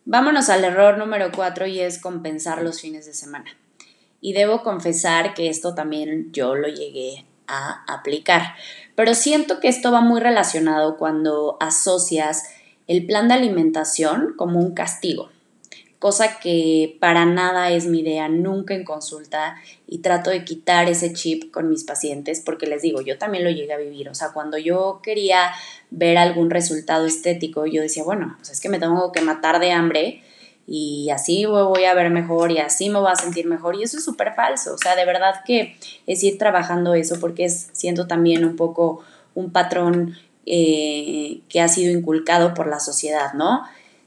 Vámonos 0.05 0.47
al 0.47 0.63
error 0.63 0.97
número 0.97 1.33
cuatro 1.35 1.67
y 1.67 1.81
es 1.81 2.00
compensar 2.00 2.62
los 2.62 2.79
fines 2.79 3.05
de 3.05 3.13
semana. 3.13 3.57
Y 4.25 4.34
debo 4.34 4.63
confesar 4.63 5.36
que 5.36 5.50
esto 5.50 5.75
también 5.75 6.32
yo 6.32 6.55
lo 6.55 6.67
llegué 6.67 7.25
a 7.46 7.84
aplicar. 7.88 8.55
Pero 8.96 9.13
siento 9.13 9.60
que 9.60 9.67
esto 9.67 9.91
va 9.91 10.01
muy 10.01 10.20
relacionado 10.20 10.98
cuando 10.98 11.58
asocias 11.60 12.41
el 12.88 13.05
plan 13.05 13.27
de 13.27 13.36
alimentación 13.36 14.34
como 14.36 14.58
un 14.58 14.74
castigo 14.74 15.29
cosa 16.05 16.39
que 16.39 16.98
para 17.00 17.25
nada 17.25 17.72
es 17.72 17.88
mi 17.88 18.01
idea 18.01 18.29
nunca 18.29 18.75
en 18.75 18.84
consulta 18.84 19.55
y 19.88 20.00
trato 20.03 20.29
de 20.29 20.46
quitar 20.46 20.88
ese 20.88 21.13
chip 21.13 21.51
con 21.51 21.67
mis 21.67 21.84
pacientes 21.84 22.41
porque 22.41 22.67
les 22.67 22.84
digo, 22.84 23.01
yo 23.01 23.17
también 23.17 23.44
lo 23.44 23.50
llegué 23.50 23.74
a 23.74 23.77
vivir, 23.77 24.08
o 24.10 24.13
sea, 24.13 24.32
cuando 24.32 24.60
yo 24.60 25.00
quería 25.01 25.51
ver 25.89 26.20
algún 26.20 26.51
resultado 26.51 27.08
estético, 27.08 27.65
yo 27.65 27.82
decía, 27.82 28.03
bueno, 28.03 28.36
pues 28.38 28.51
es 28.51 28.62
que 28.62 28.70
me 28.70 28.77
tengo 28.77 29.12
que 29.12 29.22
matar 29.22 29.60
de 29.60 29.72
hambre 29.72 30.22
y 30.67 31.10
así 31.12 31.45
voy 31.45 31.86
a 31.86 31.93
ver 31.93 32.10
mejor 32.10 32.51
y 32.51 32.57
así 32.57 32.89
me 32.89 33.00
voy 33.00 33.12
a 33.12 33.15
sentir 33.15 33.45
mejor 33.45 33.75
y 33.75 33.84
eso 33.84 33.98
es 33.98 34.03
súper 34.03 34.34
falso, 34.34 34.74
o 34.74 34.77
sea, 34.77 34.95
de 34.95 35.05
verdad 35.05 35.41
que 35.45 35.77
es 36.07 36.24
ir 36.24 36.38
trabajando 36.38 36.93
eso 36.95 37.19
porque 37.19 37.45
es 37.45 37.69
siento 37.72 38.07
también 38.07 38.45
un 38.45 38.55
poco 38.55 39.03
un 39.36 39.51
patrón 39.51 40.15
eh, 40.45 41.41
que 41.50 41.62
ha 41.62 41.67
sido 41.67 41.91
inculcado 41.91 42.53
por 42.53 42.67
la 42.67 42.79
sociedad, 42.79 43.34
¿no? 43.34 43.63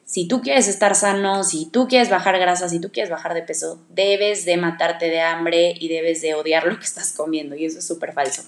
si 0.09 0.27
tú 0.27 0.41
quieres 0.41 0.69
estar 0.69 0.95
sano, 0.95 1.45
si 1.45 1.67
tú 1.67 1.87
quieres 1.87 2.09
bajar 2.09 2.39
grasa, 2.39 2.67
si 2.71 2.81
tú 2.81 2.91
quieres 2.91 3.11
bajar 3.11 3.35
de 3.35 3.43
peso, 3.43 3.79
debes 3.91 4.47
de 4.47 4.57
matarte 4.57 5.11
de 5.11 5.21
hambre 5.21 5.75
y 5.79 5.89
debes 5.89 6.23
de 6.23 6.33
odiar 6.33 6.65
lo 6.65 6.79
que 6.79 6.87
estás 6.87 7.13
comiendo 7.13 7.55
y 7.55 7.67
eso 7.67 7.81
es 7.81 7.87
súper 7.87 8.15
falso. 8.15 8.43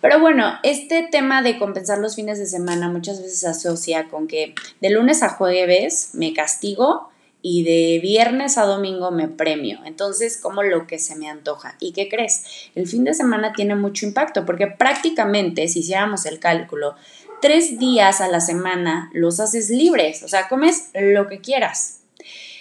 Pero 0.00 0.18
bueno, 0.18 0.58
este 0.64 1.06
tema 1.08 1.42
de 1.42 1.60
compensar 1.60 1.98
los 1.98 2.16
fines 2.16 2.40
de 2.40 2.46
semana 2.46 2.88
muchas 2.88 3.22
veces 3.22 3.38
se 3.38 3.46
asocia 3.46 4.08
con 4.08 4.26
que 4.26 4.56
de 4.80 4.90
lunes 4.90 5.22
a 5.22 5.28
jueves 5.28 6.10
me 6.14 6.34
castigo 6.34 7.12
y 7.42 7.64
de 7.64 8.00
viernes 8.00 8.58
a 8.58 8.64
domingo 8.64 9.10
me 9.10 9.28
premio. 9.28 9.80
Entonces, 9.84 10.36
como 10.36 10.62
lo 10.62 10.86
que 10.86 10.98
se 10.98 11.16
me 11.16 11.28
antoja. 11.28 11.76
¿Y 11.80 11.92
qué 11.92 12.08
crees? 12.08 12.44
El 12.74 12.86
fin 12.86 13.04
de 13.04 13.14
semana 13.14 13.52
tiene 13.52 13.74
mucho 13.74 14.06
impacto 14.06 14.44
porque 14.44 14.66
prácticamente, 14.66 15.66
si 15.68 15.80
hiciéramos 15.80 16.26
el 16.26 16.38
cálculo, 16.38 16.94
tres 17.40 17.78
días 17.78 18.20
a 18.20 18.28
la 18.28 18.40
semana 18.40 19.10
los 19.12 19.40
haces 19.40 19.70
libres, 19.70 20.22
o 20.22 20.28
sea, 20.28 20.48
comes 20.48 20.90
lo 20.94 21.26
que 21.28 21.40
quieras. 21.40 22.00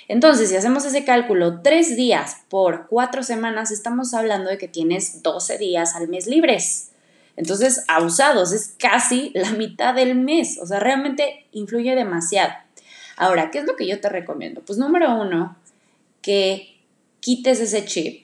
Entonces, 0.07 0.50
si 0.50 0.55
hacemos 0.55 0.86
ese 0.86 1.05
cálculo, 1.05 1.62
tres 1.62 1.95
días 1.95 2.38
por 2.50 2.88
cuatro 2.88 3.21
semanas, 3.21 3.69
estamos 3.69 4.15
hablando 4.15 4.50
de 4.50 4.57
que 4.57 4.67
tienes 4.67 5.21
12 5.21 5.59
días 5.59 5.95
al 5.95 6.07
mes 6.07 6.25
libres. 6.25 6.89
Entonces, 7.36 7.86
abusados, 7.88 8.51
es 8.51 8.74
casi 8.79 9.31
la 9.36 9.51
mitad 9.51 9.93
del 9.93 10.15
mes, 10.15 10.59
o 10.62 10.65
sea, 10.65 10.79
realmente 10.79 11.45
influye 11.51 11.95
demasiado. 11.95 12.51
Ahora, 13.19 13.51
¿qué 13.51 13.59
es 13.59 13.65
lo 13.65 13.75
que 13.75 13.85
yo 13.85 13.99
te 13.99 14.07
recomiendo? 14.07 14.61
Pues 14.61 14.79
número 14.79 15.13
uno, 15.13 15.57
que 16.21 16.77
quites 17.19 17.59
ese 17.59 17.83
chip 17.83 18.23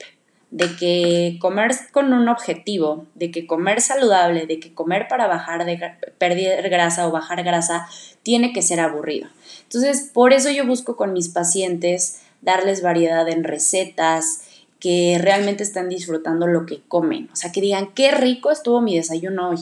de 0.50 0.74
que 0.74 1.36
comer 1.38 1.72
con 1.92 2.14
un 2.14 2.30
objetivo, 2.30 3.04
de 3.14 3.30
que 3.30 3.46
comer 3.46 3.82
saludable, 3.82 4.46
de 4.46 4.58
que 4.58 4.72
comer 4.72 5.06
para 5.06 5.26
bajar 5.26 5.66
de 5.66 5.78
perder 6.16 6.70
grasa 6.70 7.06
o 7.06 7.10
bajar 7.10 7.44
grasa 7.44 7.86
tiene 8.22 8.54
que 8.54 8.62
ser 8.62 8.80
aburrido. 8.80 9.28
Entonces, 9.64 10.10
por 10.14 10.32
eso 10.32 10.50
yo 10.50 10.66
busco 10.66 10.96
con 10.96 11.12
mis 11.12 11.28
pacientes 11.28 12.22
darles 12.40 12.80
variedad 12.80 13.28
en 13.28 13.44
recetas, 13.44 14.44
que 14.80 15.18
realmente 15.20 15.62
están 15.62 15.90
disfrutando 15.90 16.46
lo 16.46 16.64
que 16.64 16.80
comen, 16.88 17.28
o 17.32 17.36
sea, 17.36 17.52
que 17.52 17.60
digan 17.60 17.92
qué 17.94 18.12
rico 18.12 18.50
estuvo 18.50 18.80
mi 18.80 18.96
desayuno 18.96 19.50
hoy 19.50 19.58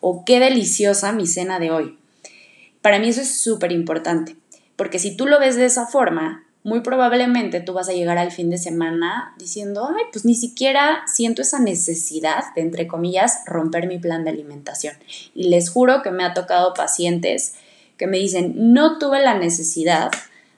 o 0.00 0.24
qué 0.24 0.38
deliciosa 0.38 1.10
mi 1.12 1.26
cena 1.26 1.58
de 1.58 1.72
hoy. 1.72 1.98
Para 2.80 3.00
mí 3.00 3.08
eso 3.08 3.20
es 3.20 3.40
súper 3.40 3.72
importante, 3.72 4.36
porque 4.78 5.00
si 5.00 5.16
tú 5.16 5.26
lo 5.26 5.40
ves 5.40 5.56
de 5.56 5.64
esa 5.64 5.86
forma, 5.86 6.44
muy 6.62 6.82
probablemente 6.82 7.60
tú 7.60 7.72
vas 7.72 7.88
a 7.88 7.92
llegar 7.92 8.16
al 8.16 8.30
fin 8.30 8.48
de 8.48 8.58
semana 8.58 9.34
diciendo, 9.36 9.90
ay, 9.92 10.04
pues 10.12 10.24
ni 10.24 10.36
siquiera 10.36 11.02
siento 11.06 11.42
esa 11.42 11.58
necesidad 11.58 12.44
de, 12.54 12.60
entre 12.60 12.86
comillas, 12.86 13.40
romper 13.44 13.88
mi 13.88 13.98
plan 13.98 14.22
de 14.22 14.30
alimentación. 14.30 14.94
Y 15.34 15.48
les 15.48 15.68
juro 15.68 16.02
que 16.02 16.12
me 16.12 16.24
ha 16.24 16.32
tocado 16.32 16.74
pacientes 16.74 17.54
que 17.96 18.06
me 18.06 18.18
dicen, 18.18 18.54
no 18.72 18.98
tuve 18.98 19.20
la 19.20 19.36
necesidad 19.36 20.12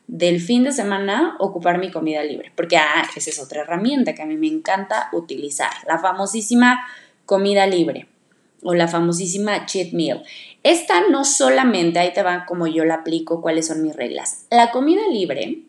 del 0.06 0.40
fin 0.42 0.64
de 0.64 0.72
semana 0.72 1.36
ocupar 1.38 1.78
mi 1.78 1.90
comida 1.90 2.22
libre, 2.22 2.52
porque 2.56 2.76
ah, 2.76 3.08
esa 3.16 3.30
es 3.30 3.38
otra 3.38 3.62
herramienta 3.62 4.14
que 4.14 4.20
a 4.20 4.26
mí 4.26 4.36
me 4.36 4.48
encanta 4.48 5.08
utilizar, 5.14 5.70
la 5.86 5.98
famosísima 5.98 6.86
comida 7.24 7.66
libre. 7.66 8.09
O 8.62 8.74
la 8.74 8.88
famosísima 8.88 9.66
cheat 9.66 9.92
meal. 9.92 10.22
Esta 10.62 11.08
no 11.08 11.24
solamente, 11.24 11.98
ahí 11.98 12.12
te 12.12 12.22
va 12.22 12.44
como 12.46 12.66
yo 12.66 12.84
la 12.84 12.96
aplico, 12.96 13.40
cuáles 13.40 13.66
son 13.66 13.82
mis 13.82 13.96
reglas. 13.96 14.44
La 14.50 14.70
comida 14.70 15.02
libre 15.10 15.62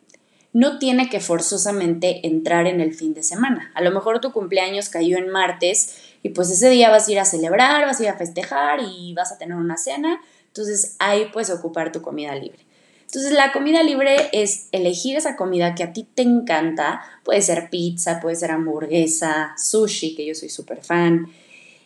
no 0.53 0.79
tiene 0.79 1.09
que 1.09 1.19
forzosamente 1.19 2.27
entrar 2.27 2.67
en 2.67 2.81
el 2.81 2.93
fin 2.93 3.13
de 3.13 3.23
semana. 3.23 3.71
A 3.73 3.81
lo 3.81 3.91
mejor 3.91 4.19
tu 4.19 4.33
cumpleaños 4.33 4.89
cayó 4.89 5.17
en 5.17 5.29
martes 5.29 5.97
y 6.23 6.29
pues 6.29 6.51
ese 6.51 6.69
día 6.69 6.89
vas 6.89 7.07
a 7.07 7.11
ir 7.11 7.19
a 7.19 7.25
celebrar, 7.25 7.85
vas 7.85 7.99
a 7.99 8.03
ir 8.03 8.09
a 8.09 8.17
festejar 8.17 8.79
y 8.81 9.13
vas 9.13 9.31
a 9.31 9.37
tener 9.37 9.55
una 9.55 9.77
cena, 9.77 10.19
entonces 10.47 10.97
ahí 10.99 11.29
puedes 11.31 11.49
ocupar 11.49 11.91
tu 11.91 12.01
comida 12.01 12.35
libre. 12.35 12.59
Entonces 13.05 13.31
la 13.33 13.51
comida 13.51 13.83
libre 13.83 14.29
es 14.31 14.67
elegir 14.71 15.17
esa 15.17 15.35
comida 15.35 15.75
que 15.75 15.83
a 15.83 15.93
ti 15.93 16.07
te 16.15 16.21
encanta, 16.21 17.01
puede 17.23 17.41
ser 17.41 17.69
pizza, 17.69 18.19
puede 18.21 18.35
ser 18.35 18.51
hamburguesa, 18.51 19.53
sushi, 19.57 20.15
que 20.15 20.25
yo 20.25 20.35
soy 20.35 20.49
súper 20.49 20.81
fan, 20.81 21.27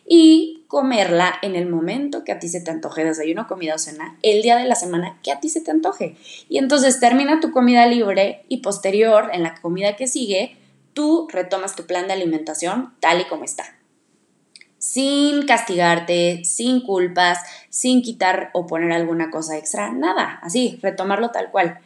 y 0.08 0.64
comerla 0.68 1.34
en 1.42 1.56
el 1.56 1.68
momento 1.68 2.24
que 2.24 2.32
a 2.32 2.38
ti 2.38 2.48
se 2.48 2.60
te 2.60 2.70
antoje, 2.70 3.04
desayuno, 3.04 3.46
comida 3.46 3.74
o 3.74 3.78
cena, 3.78 4.18
el 4.22 4.42
día 4.42 4.56
de 4.56 4.64
la 4.64 4.74
semana 4.74 5.18
que 5.22 5.32
a 5.32 5.40
ti 5.40 5.48
se 5.48 5.60
te 5.60 5.70
antoje. 5.70 6.16
Y 6.48 6.58
entonces 6.58 7.00
termina 7.00 7.40
tu 7.40 7.50
comida 7.50 7.86
libre 7.86 8.44
y 8.48 8.58
posterior, 8.58 9.30
en 9.32 9.42
la 9.42 9.54
comida 9.54 9.96
que 9.96 10.06
sigue, 10.06 10.56
tú 10.92 11.28
retomas 11.30 11.76
tu 11.76 11.86
plan 11.86 12.06
de 12.06 12.14
alimentación 12.14 12.94
tal 13.00 13.20
y 13.20 13.24
como 13.24 13.44
está. 13.44 13.64
Sin 14.78 15.46
castigarte, 15.46 16.44
sin 16.44 16.80
culpas, 16.80 17.38
sin 17.70 18.02
quitar 18.02 18.50
o 18.54 18.66
poner 18.66 18.92
alguna 18.92 19.30
cosa 19.30 19.56
extra, 19.56 19.92
nada, 19.92 20.38
así, 20.42 20.78
retomarlo 20.82 21.30
tal 21.30 21.50
cual. 21.50 21.80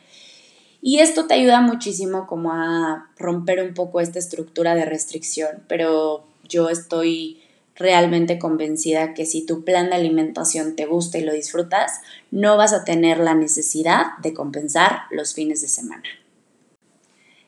Y 0.82 0.98
esto 0.98 1.26
te 1.26 1.34
ayuda 1.34 1.60
muchísimo 1.60 2.26
como 2.26 2.52
a 2.52 3.10
romper 3.18 3.62
un 3.62 3.74
poco 3.74 4.00
esta 4.00 4.18
estructura 4.18 4.74
de 4.74 4.84
restricción, 4.84 5.62
pero 5.68 6.24
yo 6.48 6.68
estoy 6.68 7.39
realmente 7.80 8.38
convencida 8.38 9.14
que 9.14 9.26
si 9.26 9.44
tu 9.44 9.64
plan 9.64 9.88
de 9.88 9.96
alimentación 9.96 10.76
te 10.76 10.84
gusta 10.84 11.18
y 11.18 11.22
lo 11.22 11.32
disfrutas, 11.32 12.00
no 12.30 12.56
vas 12.56 12.72
a 12.72 12.84
tener 12.84 13.18
la 13.18 13.34
necesidad 13.34 14.18
de 14.22 14.34
compensar 14.34 15.04
los 15.10 15.34
fines 15.34 15.62
de 15.62 15.68
semana. 15.68 16.04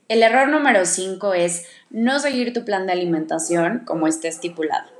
El 0.08 0.22
error 0.22 0.48
número 0.48 0.84
5 0.84 1.34
es 1.34 1.66
no 1.90 2.18
seguir 2.18 2.52
tu 2.52 2.64
plan 2.64 2.86
de 2.86 2.92
alimentación 2.92 3.82
como 3.84 4.06
esté 4.06 4.28
estipulado. 4.28 4.90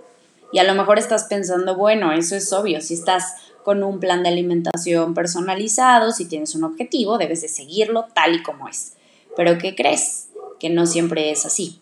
Y 0.53 0.59
a 0.59 0.65
lo 0.65 0.75
mejor 0.75 0.99
estás 0.99 1.25
pensando, 1.25 1.77
bueno, 1.77 2.13
eso 2.13 2.37
es 2.37 2.53
obvio, 2.53 2.83
si 2.83 2.95
estás 2.95 3.37
con 3.65 3.83
un 3.83 4.01
plan 4.01 4.23
de 4.23 4.29
alimentación 4.29 5.15
personalizado, 5.15 6.13
si 6.13 6.27
tienes 6.27 6.55
un 6.55 6.65
objetivo, 6.65 7.17
debes 7.17 7.41
de 7.41 7.49
seguirlo 7.49 8.07
tal 8.15 8.35
y 8.35 8.43
como 8.43 8.69
es. 8.69 8.95
Pero 9.35 9.57
¿qué 9.57 9.75
crees? 9.75 10.29
Que 10.61 10.69
no 10.69 10.85
siempre 10.85 11.31
es 11.31 11.47
así. 11.47 11.81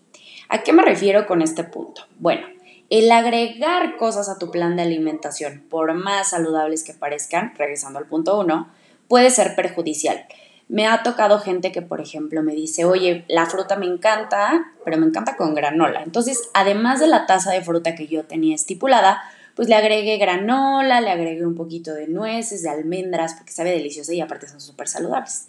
¿A 0.48 0.62
qué 0.62 0.72
me 0.72 0.82
refiero 0.82 1.26
con 1.26 1.42
este 1.42 1.64
punto? 1.64 2.02
Bueno, 2.18 2.46
el 2.90 3.10
agregar 3.12 3.96
cosas 3.96 4.28
a 4.28 4.38
tu 4.38 4.50
plan 4.50 4.74
de 4.74 4.82
alimentación, 4.82 5.64
por 5.70 5.94
más 5.94 6.30
saludables 6.30 6.82
que 6.82 6.92
parezcan, 6.92 7.54
regresando 7.56 8.00
al 8.00 8.06
punto 8.06 8.38
uno, 8.38 8.68
puede 9.06 9.30
ser 9.30 9.54
perjudicial. 9.54 10.26
Me 10.68 10.86
ha 10.86 11.02
tocado 11.04 11.38
gente 11.38 11.72
que, 11.72 11.82
por 11.82 12.00
ejemplo, 12.00 12.42
me 12.42 12.54
dice, 12.54 12.84
oye, 12.84 13.24
la 13.28 13.46
fruta 13.46 13.76
me 13.76 13.86
encanta, 13.86 14.72
pero 14.84 14.98
me 14.98 15.06
encanta 15.06 15.36
con 15.36 15.54
granola. 15.54 16.02
Entonces, 16.02 16.48
además 16.52 17.00
de 17.00 17.06
la 17.06 17.26
taza 17.26 17.52
de 17.52 17.62
fruta 17.62 17.94
que 17.94 18.08
yo 18.08 18.24
tenía 18.24 18.56
estipulada, 18.56 19.22
pues 19.54 19.68
le 19.68 19.76
agregué 19.76 20.16
granola, 20.16 21.00
le 21.00 21.10
agregué 21.10 21.46
un 21.46 21.54
poquito 21.54 21.94
de 21.94 22.08
nueces, 22.08 22.62
de 22.62 22.70
almendras, 22.70 23.34
porque 23.34 23.52
sabe 23.52 23.70
deliciosa 23.70 24.12
y 24.14 24.20
aparte 24.20 24.48
son 24.48 24.60
súper 24.60 24.88
saludables. 24.88 25.48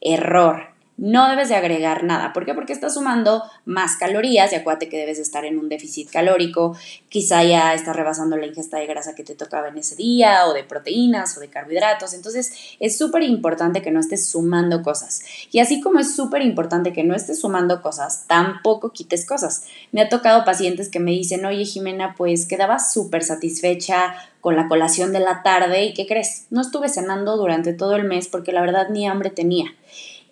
Error 0.00 0.79
no 1.00 1.30
debes 1.30 1.48
de 1.48 1.54
agregar 1.54 2.04
nada. 2.04 2.34
¿Por 2.34 2.44
qué? 2.44 2.52
Porque 2.52 2.74
estás 2.74 2.92
sumando 2.92 3.42
más 3.64 3.96
calorías 3.96 4.52
y 4.52 4.56
acuérdate 4.56 4.90
que 4.90 4.98
debes 4.98 5.16
de 5.16 5.22
estar 5.22 5.46
en 5.46 5.58
un 5.58 5.70
déficit 5.70 6.10
calórico, 6.10 6.76
quizá 7.08 7.42
ya 7.42 7.72
estás 7.72 7.96
rebasando 7.96 8.36
la 8.36 8.46
ingesta 8.46 8.76
de 8.76 8.86
grasa 8.86 9.14
que 9.14 9.24
te 9.24 9.34
tocaba 9.34 9.68
en 9.68 9.78
ese 9.78 9.96
día 9.96 10.46
o 10.46 10.52
de 10.52 10.62
proteínas 10.62 11.34
o 11.38 11.40
de 11.40 11.48
carbohidratos. 11.48 12.12
Entonces 12.12 12.52
es 12.80 12.98
súper 12.98 13.22
importante 13.22 13.80
que 13.80 13.90
no 13.90 13.98
estés 13.98 14.26
sumando 14.28 14.82
cosas. 14.82 15.22
Y 15.50 15.60
así 15.60 15.80
como 15.80 16.00
es 16.00 16.14
súper 16.14 16.42
importante 16.42 16.92
que 16.92 17.02
no 17.02 17.14
estés 17.14 17.40
sumando 17.40 17.80
cosas, 17.80 18.26
tampoco 18.26 18.92
quites 18.92 19.24
cosas. 19.24 19.64
Me 19.92 20.02
ha 20.02 20.10
tocado 20.10 20.44
pacientes 20.44 20.90
que 20.90 21.00
me 21.00 21.12
dicen, 21.12 21.46
oye 21.46 21.64
Jimena, 21.64 22.14
pues 22.14 22.44
quedaba 22.44 22.78
súper 22.78 23.24
satisfecha 23.24 24.14
con 24.42 24.54
la 24.54 24.68
colación 24.68 25.14
de 25.14 25.20
la 25.20 25.42
tarde 25.42 25.84
y 25.84 25.94
¿qué 25.94 26.06
crees? 26.06 26.46
No 26.50 26.60
estuve 26.60 26.90
cenando 26.90 27.38
durante 27.38 27.72
todo 27.72 27.96
el 27.96 28.04
mes 28.04 28.28
porque 28.28 28.52
la 28.52 28.60
verdad 28.60 28.88
ni 28.90 29.08
hambre 29.08 29.30
tenía. 29.30 29.74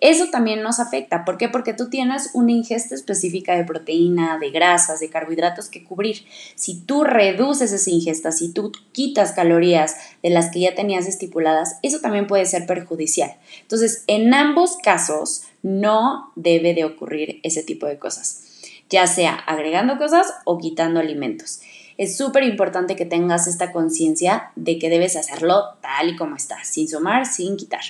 Eso 0.00 0.26
también 0.30 0.62
nos 0.62 0.78
afecta. 0.78 1.24
¿Por 1.24 1.38
qué? 1.38 1.48
Porque 1.48 1.74
tú 1.74 1.90
tienes 1.90 2.30
una 2.32 2.52
ingesta 2.52 2.94
específica 2.94 3.56
de 3.56 3.64
proteína, 3.64 4.38
de 4.38 4.50
grasas, 4.50 5.00
de 5.00 5.10
carbohidratos 5.10 5.68
que 5.68 5.82
cubrir. 5.82 6.24
Si 6.54 6.80
tú 6.80 7.02
reduces 7.02 7.72
esa 7.72 7.90
ingesta, 7.90 8.30
si 8.30 8.52
tú 8.52 8.72
quitas 8.92 9.32
calorías 9.32 9.96
de 10.22 10.30
las 10.30 10.50
que 10.50 10.60
ya 10.60 10.74
tenías 10.74 11.06
estipuladas, 11.06 11.78
eso 11.82 12.00
también 12.00 12.26
puede 12.28 12.46
ser 12.46 12.66
perjudicial. 12.66 13.36
Entonces, 13.62 14.04
en 14.06 14.32
ambos 14.34 14.76
casos, 14.82 15.42
no 15.62 16.32
debe 16.36 16.74
de 16.74 16.84
ocurrir 16.84 17.40
ese 17.42 17.62
tipo 17.62 17.86
de 17.86 17.98
cosas, 17.98 18.44
ya 18.88 19.06
sea 19.06 19.34
agregando 19.34 19.98
cosas 19.98 20.26
o 20.44 20.58
quitando 20.58 21.00
alimentos. 21.00 21.60
Es 21.96 22.16
súper 22.16 22.44
importante 22.44 22.94
que 22.94 23.04
tengas 23.04 23.48
esta 23.48 23.72
conciencia 23.72 24.52
de 24.54 24.78
que 24.78 24.88
debes 24.88 25.16
hacerlo 25.16 25.64
tal 25.82 26.10
y 26.10 26.16
como 26.16 26.36
está, 26.36 26.62
sin 26.62 26.88
sumar, 26.88 27.26
sin 27.26 27.56
quitar. 27.56 27.82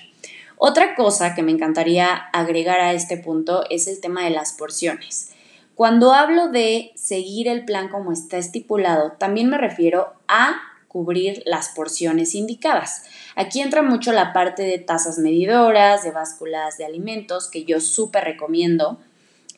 Otra 0.61 0.97
cosa 0.97 1.37
que 1.37 1.43
me 1.43 1.53
encantaría 1.53 2.15
agregar 2.33 2.81
a 2.81 2.93
este 2.93 3.17
punto 3.17 3.65
es 3.71 3.87
el 3.87 4.01
tema 4.01 4.25
de 4.25 4.31
las 4.31 4.53
porciones. 4.53 5.31
Cuando 5.77 6.13
hablo 6.13 6.49
de 6.49 6.91
seguir 6.97 7.47
el 7.47 7.65
plan 7.65 7.89
como 7.89 8.11
está 8.11 8.39
estipulado, 8.39 9.13
también 9.13 9.49
me 9.49 9.57
refiero 9.57 10.15
a 10.27 10.57
cubrir 10.89 11.45
las 11.47 11.69
porciones 11.69 12.35
indicadas. 12.35 13.05
Aquí 13.37 13.61
entra 13.61 13.83
mucho 13.83 14.11
la 14.11 14.33
parte 14.33 14.65
de 14.65 14.81
tazas 14.81 15.19
medidoras, 15.19 16.03
de 16.03 16.11
básculas 16.11 16.77
de 16.77 16.87
alimentos, 16.87 17.49
que 17.49 17.65
yo 17.65 17.81
súper 17.81 18.25
recomiendo. 18.25 18.99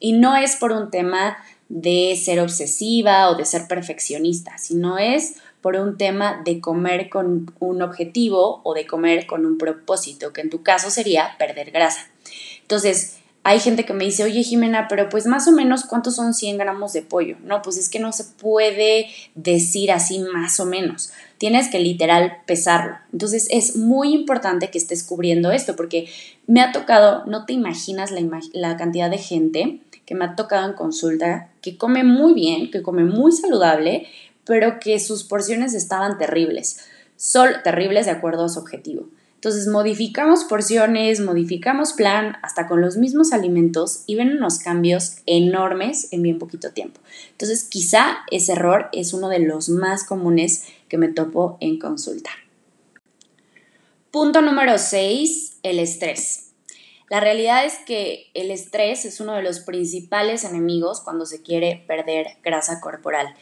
Y 0.00 0.12
no 0.12 0.36
es 0.36 0.56
por 0.56 0.72
un 0.72 0.90
tema 0.90 1.38
de 1.70 2.20
ser 2.22 2.40
obsesiva 2.40 3.30
o 3.30 3.36
de 3.36 3.46
ser 3.46 3.68
perfeccionista, 3.68 4.58
sino 4.58 4.98
es 4.98 5.36
por 5.60 5.76
un 5.76 5.98
tema 5.98 6.42
de 6.44 6.60
comer 6.60 7.08
con 7.08 7.52
un 7.58 7.82
objetivo 7.82 8.60
o 8.64 8.74
de 8.74 8.86
comer 8.86 9.26
con 9.26 9.44
un 9.46 9.58
propósito, 9.58 10.32
que 10.32 10.40
en 10.40 10.50
tu 10.50 10.62
caso 10.62 10.90
sería 10.90 11.36
perder 11.38 11.70
grasa. 11.70 12.08
Entonces, 12.62 13.20
hay 13.42 13.58
gente 13.58 13.86
que 13.86 13.94
me 13.94 14.04
dice, 14.04 14.22
oye 14.22 14.42
Jimena, 14.42 14.86
pero 14.88 15.08
pues 15.08 15.26
más 15.26 15.48
o 15.48 15.52
menos 15.52 15.84
cuántos 15.84 16.16
son 16.16 16.34
100 16.34 16.58
gramos 16.58 16.92
de 16.92 17.02
pollo. 17.02 17.36
No, 17.42 17.62
pues 17.62 17.78
es 17.78 17.88
que 17.88 17.98
no 17.98 18.12
se 18.12 18.24
puede 18.24 19.06
decir 19.34 19.92
así 19.92 20.18
más 20.18 20.60
o 20.60 20.66
menos. 20.66 21.10
Tienes 21.38 21.68
que 21.68 21.78
literal 21.78 22.38
pesarlo. 22.46 22.96
Entonces 23.12 23.48
es 23.50 23.76
muy 23.76 24.12
importante 24.12 24.70
que 24.70 24.76
estés 24.76 25.02
cubriendo 25.02 25.52
esto 25.52 25.74
porque 25.74 26.08
me 26.46 26.60
ha 26.60 26.72
tocado, 26.72 27.24
no 27.24 27.46
te 27.46 27.54
imaginas 27.54 28.10
la, 28.10 28.20
la 28.52 28.76
cantidad 28.76 29.10
de 29.10 29.18
gente 29.18 29.80
que 30.04 30.14
me 30.14 30.26
ha 30.26 30.36
tocado 30.36 30.68
en 30.68 30.74
consulta 30.74 31.48
que 31.62 31.78
come 31.78 32.04
muy 32.04 32.34
bien, 32.34 32.70
que 32.70 32.82
come 32.82 33.04
muy 33.04 33.32
saludable, 33.32 34.06
pero 34.50 34.80
que 34.80 34.98
sus 34.98 35.22
porciones 35.22 35.74
estaban 35.74 36.18
terribles, 36.18 36.80
son 37.14 37.50
terribles 37.62 38.06
de 38.06 38.10
acuerdo 38.10 38.46
a 38.46 38.48
su 38.48 38.58
objetivo. 38.58 39.06
Entonces 39.36 39.68
modificamos 39.68 40.42
porciones, 40.42 41.20
modificamos 41.20 41.92
plan, 41.92 42.36
hasta 42.42 42.66
con 42.66 42.80
los 42.80 42.96
mismos 42.96 43.32
alimentos 43.32 44.02
y 44.08 44.16
ven 44.16 44.32
unos 44.32 44.58
cambios 44.58 45.18
enormes 45.26 46.08
en 46.10 46.22
bien 46.22 46.40
poquito 46.40 46.72
tiempo. 46.72 47.00
Entonces 47.30 47.62
quizá 47.62 48.24
ese 48.32 48.54
error 48.54 48.88
es 48.90 49.12
uno 49.12 49.28
de 49.28 49.38
los 49.38 49.68
más 49.68 50.02
comunes 50.02 50.64
que 50.88 50.98
me 50.98 51.06
topo 51.06 51.56
en 51.60 51.78
consulta. 51.78 52.30
Punto 54.10 54.42
número 54.42 54.78
6, 54.78 55.58
el 55.62 55.78
estrés. 55.78 56.50
La 57.08 57.20
realidad 57.20 57.64
es 57.64 57.74
que 57.86 58.32
el 58.34 58.50
estrés 58.50 59.04
es 59.04 59.20
uno 59.20 59.34
de 59.34 59.44
los 59.44 59.60
principales 59.60 60.42
enemigos 60.42 61.00
cuando 61.02 61.24
se 61.24 61.40
quiere 61.40 61.84
perder 61.86 62.38
grasa 62.42 62.80
corporal 62.80 63.32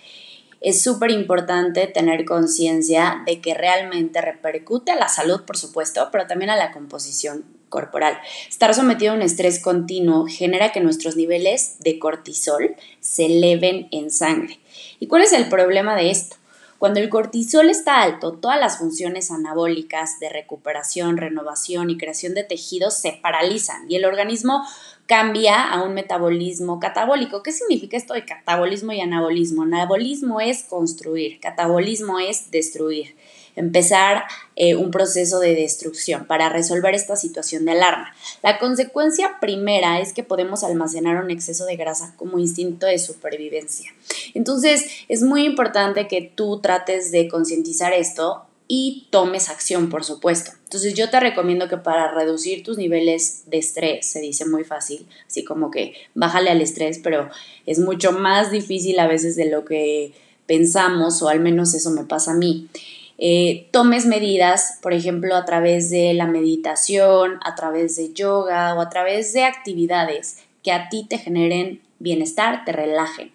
es 0.61 0.83
súper 0.83 1.11
importante 1.11 1.87
tener 1.87 2.25
conciencia 2.25 3.23
de 3.27 3.41
que 3.41 3.55
realmente 3.55 4.21
repercute 4.21 4.93
a 4.93 4.97
la 4.97 5.09
salud, 5.09 5.43
por 5.43 5.57
supuesto, 5.57 6.09
pero 6.11 6.27
también 6.27 6.51
a 6.51 6.57
la 6.57 6.73
composición 6.73 7.45
corporal. 7.69 8.19
Estar 8.49 8.75
sometido 8.75 9.13
a 9.13 9.17
un 9.17 9.23
estrés 9.23 9.61
continuo 9.61 10.27
genera 10.27 10.73
que 10.73 10.81
nuestros 10.81 11.17
niveles 11.17 11.77
de 11.81 11.99
cortisol 11.99 12.77
se 13.01 13.27
eleven 13.27 13.89
en 13.93 14.11
sangre. 14.11 14.59
¿Y 14.99 15.07
cuál 15.07 15.23
es 15.23 15.33
el 15.33 15.49
problema 15.49 15.95
de 15.95 16.11
esto? 16.11 16.37
Cuando 16.79 17.01
el 17.01 17.09
cortisol 17.09 17.71
está 17.71 18.03
alto, 18.03 18.35
todas 18.35 18.59
las 18.61 18.79
funciones 18.79 19.33
anabólicas 19.33 20.21
de 20.21 20.29
recuperación, 20.29 21.17
renovación 21.17 21.91
y 21.91 21.99
creación 21.99 22.35
de 22.35 22.45
tejidos 22.45 22.95
se 22.95 23.19
paralizan 23.21 23.91
y 23.91 23.97
el 23.97 24.05
organismo 24.05 24.65
cambia 25.09 25.65
a 25.65 25.83
un 25.83 25.95
metabolismo 25.95 26.79
catabólico. 26.79 27.43
¿Qué 27.43 27.51
significa 27.51 27.97
esto 27.97 28.13
de 28.13 28.27
catabolismo 28.27 28.93
y 28.93 29.01
anabolismo? 29.01 29.63
Anabolismo 29.63 30.39
es 30.41 30.65
construir, 30.65 31.41
catabolismo 31.41 32.21
es 32.21 32.51
destruir. 32.51 33.17
empezar 33.57 34.23
eh, 34.55 34.77
un 34.77 34.93
proceso 34.93 35.41
de 35.41 35.57
destrucción 35.57 36.27
para 36.27 36.49
resolver 36.49 36.95
esta 36.95 37.17
situación 37.17 37.65
de 37.65 37.73
alarma. 37.73 38.15
La 38.41 38.57
consecuencia 38.61 39.41
primera 39.41 39.99
es 39.99 40.13
que 40.13 40.23
podemos 40.23 40.63
almacenar 40.63 41.25
un 41.25 41.33
exceso 41.33 41.65
de 41.65 41.75
grasa 41.75 42.15
como 42.17 42.39
instinto 42.39 42.87
de 42.87 43.01
supervivencia. 43.01 43.91
Entonces 44.35 44.85
es 45.09 45.23
muy 45.23 45.45
importante 45.45 46.07
que 46.07 46.23
tú 46.23 46.61
trates 46.61 47.11
de 47.11 47.27
concientizar 47.27 47.93
esto 47.93 48.48
y 48.69 49.07
tomes 49.11 49.49
acción, 49.49 49.89
por 49.89 50.05
supuesto. 50.05 50.53
Entonces 50.65 50.93
yo 50.93 51.09
te 51.09 51.19
recomiendo 51.19 51.69
que 51.69 51.79
para 51.79 52.13
reducir 52.13 52.63
tus 52.63 52.77
niveles 52.77 53.45
de 53.47 53.57
estrés, 53.57 54.11
se 54.11 54.21
dice 54.21 54.45
muy 54.45 54.63
fácil, 54.63 55.07
así 55.27 55.43
como 55.43 55.71
que 55.71 55.95
bájale 56.15 56.51
al 56.51 56.61
estrés, 56.61 57.01
pero 57.03 57.31
es 57.65 57.79
mucho 57.79 58.13
más 58.13 58.51
difícil 58.51 58.99
a 58.99 59.07
veces 59.07 59.35
de 59.37 59.51
lo 59.51 59.65
que 59.65 60.13
pensamos, 60.47 61.23
o 61.23 61.29
al 61.29 61.41
menos 61.41 61.73
eso 61.73 61.91
me 61.91 62.05
pasa 62.05 62.33
a 62.33 62.37
mí. 62.37 62.69
Eh, 63.17 63.67
tomes 63.73 64.07
medidas, 64.07 64.79
por 64.83 64.93
ejemplo, 64.93 65.35
a 65.35 65.45
través 65.47 65.91
de 65.91 66.13
la 66.13 66.27
meditación, 66.27 67.41
a 67.45 67.55
través 67.55 67.97
de 67.97 68.13
yoga 68.13 68.75
o 68.75 68.81
a 68.81 68.91
través 68.91 69.33
de 69.33 69.45
actividades 69.45 70.39
que 70.63 70.73
a 70.73 70.89
ti 70.89 71.07
te 71.09 71.19
generen 71.19 71.81
bienestar, 71.99 72.65
te 72.65 72.73
relajen. 72.73 73.33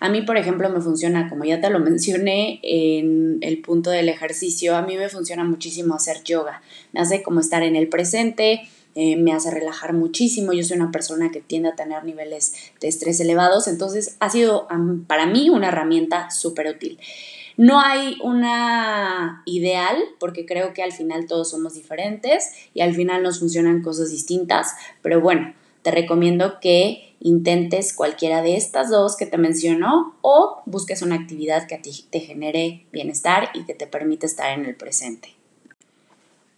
A 0.00 0.08
mí, 0.08 0.22
por 0.22 0.38
ejemplo, 0.38 0.70
me 0.70 0.80
funciona, 0.80 1.28
como 1.28 1.44
ya 1.44 1.60
te 1.60 1.68
lo 1.68 1.78
mencioné 1.78 2.58
en 2.62 3.38
el 3.42 3.60
punto 3.60 3.90
del 3.90 4.08
ejercicio, 4.08 4.74
a 4.74 4.82
mí 4.82 4.96
me 4.96 5.10
funciona 5.10 5.44
muchísimo 5.44 5.94
hacer 5.94 6.24
yoga. 6.24 6.62
Me 6.92 7.00
hace 7.00 7.22
como 7.22 7.40
estar 7.40 7.62
en 7.62 7.76
el 7.76 7.88
presente, 7.88 8.62
eh, 8.94 9.16
me 9.16 9.32
hace 9.32 9.50
relajar 9.50 9.92
muchísimo. 9.92 10.54
Yo 10.54 10.64
soy 10.64 10.78
una 10.78 10.90
persona 10.90 11.30
que 11.30 11.40
tiende 11.40 11.68
a 11.68 11.76
tener 11.76 12.02
niveles 12.04 12.54
de 12.80 12.88
estrés 12.88 13.20
elevados, 13.20 13.68
entonces 13.68 14.16
ha 14.20 14.30
sido 14.30 14.66
para 15.06 15.26
mí 15.26 15.50
una 15.50 15.68
herramienta 15.68 16.30
súper 16.30 16.68
útil. 16.68 16.98
No 17.58 17.78
hay 17.78 18.16
una 18.22 19.42
ideal, 19.44 19.96
porque 20.18 20.46
creo 20.46 20.72
que 20.72 20.82
al 20.82 20.92
final 20.92 21.26
todos 21.26 21.50
somos 21.50 21.74
diferentes 21.74 22.48
y 22.72 22.80
al 22.80 22.94
final 22.94 23.22
nos 23.22 23.38
funcionan 23.38 23.82
cosas 23.82 24.10
distintas, 24.10 24.72
pero 25.02 25.20
bueno, 25.20 25.52
te 25.82 25.90
recomiendo 25.90 26.58
que 26.60 27.09
intentes 27.20 27.92
cualquiera 27.92 28.42
de 28.42 28.56
estas 28.56 28.90
dos 28.90 29.16
que 29.16 29.26
te 29.26 29.38
mencionó 29.38 30.16
o 30.22 30.62
busques 30.64 31.02
una 31.02 31.16
actividad 31.16 31.66
que 31.66 31.76
a 31.76 31.82
ti 31.82 32.06
te 32.10 32.20
genere 32.20 32.86
bienestar 32.92 33.50
y 33.54 33.64
que 33.64 33.74
te 33.74 33.86
permite 33.86 34.26
estar 34.26 34.58
en 34.58 34.64
el 34.64 34.74
presente. 34.74 35.34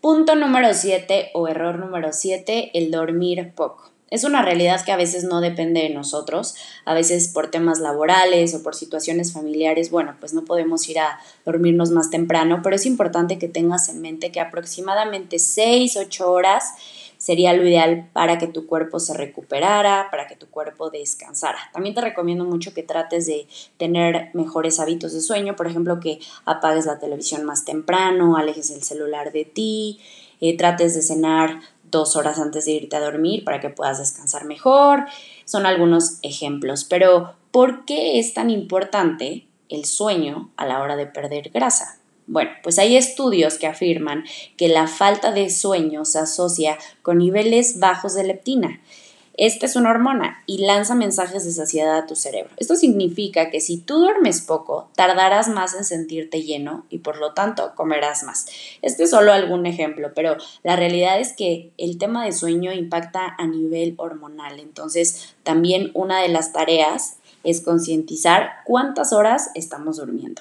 Punto 0.01 0.35
número 0.35 0.73
7 0.73 1.31
o 1.35 1.47
error 1.47 1.79
número 1.79 2.13
7, 2.13 2.71
el 2.75 2.91
dormir 2.91 3.53
poco. 3.55 3.93
Es 4.11 4.25
una 4.25 4.43
realidad 4.43 4.85
que 4.85 4.93
a 4.93 4.97
veces 4.97 5.25
no 5.25 5.41
depende 5.41 5.81
de 5.81 5.89
nosotros, 5.89 6.55
a 6.85 6.93
veces 6.93 7.29
por 7.29 7.51
temas 7.51 7.79
laborales 7.79 8.55
o 8.55 8.63
por 8.63 8.75
situaciones 8.75 9.33
familiares, 9.33 9.91
bueno, 9.91 10.17
pues 10.21 10.35
no 10.35 10.45
podemos 10.45 10.87
ir 10.89 10.99
a 10.99 11.19
dormirnos 11.47 11.93
más 11.93 12.11
temprano, 12.11 12.61
pero 12.63 12.77
es 12.77 12.85
importante 12.85 13.39
que 13.39 13.49
tengas 13.49 13.89
en 13.89 14.03
mente 14.03 14.31
que 14.31 14.41
aproximadamente 14.41 15.39
6, 15.39 15.97
8 15.97 16.31
horas 16.31 16.75
sería 17.23 17.53
lo 17.53 17.63
ideal 17.63 18.11
para 18.13 18.37
que 18.37 18.49
tu 18.49 18.67
cuerpo 18.67 18.99
se 18.99 19.15
recuperara, 19.15 20.09
para 20.11 20.27
que 20.27 20.35
tu 20.35 20.49
cuerpo 20.49 20.91
descansara. 20.91 21.57
También 21.73 21.95
te 21.95 22.01
recomiendo 22.01 22.45
mucho 22.45 22.75
que 22.75 22.83
trates 22.83 23.27
de 23.27 23.47
tener 23.77 24.31
mejores 24.35 24.81
hábitos 24.81 25.13
de 25.13 25.21
sueño, 25.21 25.55
por 25.55 25.69
ejemplo, 25.69 26.01
que 26.01 26.19
apagues 26.47 26.85
la 26.85 26.99
televisión 26.99 27.45
más 27.45 27.65
temprano, 27.65 28.37
alejes 28.37 28.73
el 28.73 28.83
celular 28.83 29.31
de 29.31 29.45
ti, 29.45 30.01
eh, 30.41 30.57
trates 30.57 30.97
de 30.97 31.03
cenar 31.03 31.61
dos 31.85 32.17
horas 32.17 32.41
antes 32.41 32.65
de 32.65 32.73
irte 32.73 32.97
a 32.97 33.01
dormir 33.01 33.45
para 33.45 33.61
que 33.61 33.71
puedas 33.71 34.01
descansar 34.01 34.45
mejor. 34.45 35.05
Son 35.45 35.65
algunos 35.65 36.19
ejemplos, 36.23 36.83
pero 36.83 37.35
¿por 37.53 37.85
qué 37.85 38.19
es 38.19 38.35
tan 38.35 38.51
importante 38.51 39.47
el 39.69 39.85
sueño 39.85 40.51
a 40.57 40.67
la 40.67 40.81
hora 40.81 40.97
de 40.97 41.07
perder 41.07 41.51
grasa? 41.51 42.02
Bueno, 42.33 42.51
pues 42.63 42.79
hay 42.79 42.97
estudios 42.97 43.59
que 43.59 43.67
afirman 43.67 44.25
que 44.57 44.69
la 44.69 44.87
falta 44.87 45.33
de 45.33 45.51
sueño 45.51 46.07
se 46.07 46.19
asocia 46.19 46.79
con 47.03 47.19
niveles 47.19 47.79
bajos 47.79 48.15
de 48.15 48.25
leptina. 48.25 48.81
Esta 49.37 49.67
es 49.67 49.77
una 49.77 49.91
hormona 49.91 50.43
y 50.47 50.65
lanza 50.65 50.95
mensajes 50.95 51.45
de 51.45 51.53
saciedad 51.53 51.95
a 51.99 52.07
tu 52.07 52.17
cerebro. 52.17 52.51
Esto 52.57 52.75
significa 52.75 53.51
que 53.51 53.61
si 53.61 53.77
tú 53.77 53.99
duermes 53.99 54.41
poco, 54.41 54.89
tardarás 54.97 55.49
más 55.49 55.75
en 55.75 55.85
sentirte 55.85 56.43
lleno 56.43 56.87
y 56.89 57.01
por 57.01 57.19
lo 57.19 57.35
tanto 57.35 57.73
comerás 57.75 58.23
más. 58.23 58.47
Este 58.81 59.03
es 59.03 59.11
solo 59.11 59.35
algún 59.35 59.67
ejemplo, 59.67 60.13
pero 60.15 60.39
la 60.63 60.75
realidad 60.75 61.21
es 61.21 61.35
que 61.35 61.73
el 61.77 61.99
tema 61.99 62.25
de 62.25 62.33
sueño 62.33 62.73
impacta 62.73 63.37
a 63.37 63.47
nivel 63.47 63.93
hormonal. 63.99 64.59
Entonces, 64.59 65.35
también 65.43 65.91
una 65.93 66.23
de 66.23 66.29
las 66.29 66.55
tareas 66.55 67.17
es 67.45 67.61
concientizar 67.61 68.53
cuántas 68.65 69.13
horas 69.13 69.51
estamos 69.55 69.99
durmiendo. 69.99 70.41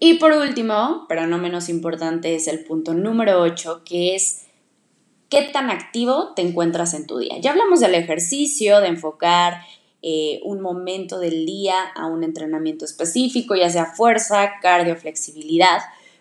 Y 0.00 0.14
por 0.14 0.32
último, 0.32 1.06
pero 1.08 1.26
no 1.26 1.38
menos 1.38 1.68
importante, 1.68 2.34
es 2.34 2.46
el 2.46 2.64
punto 2.64 2.94
número 2.94 3.40
8, 3.40 3.82
que 3.84 4.14
es 4.14 4.46
qué 5.28 5.42
tan 5.42 5.70
activo 5.70 6.34
te 6.34 6.42
encuentras 6.42 6.94
en 6.94 7.06
tu 7.06 7.18
día. 7.18 7.38
Ya 7.40 7.50
hablamos 7.50 7.80
del 7.80 7.94
ejercicio, 7.94 8.80
de 8.80 8.88
enfocar 8.88 9.62
eh, 10.00 10.40
un 10.44 10.60
momento 10.60 11.18
del 11.18 11.44
día 11.44 11.74
a 11.96 12.06
un 12.06 12.22
entrenamiento 12.22 12.84
específico, 12.84 13.56
ya 13.56 13.70
sea 13.70 13.86
fuerza, 13.86 14.52
cardio, 14.62 14.94
flexibilidad. 14.96 15.80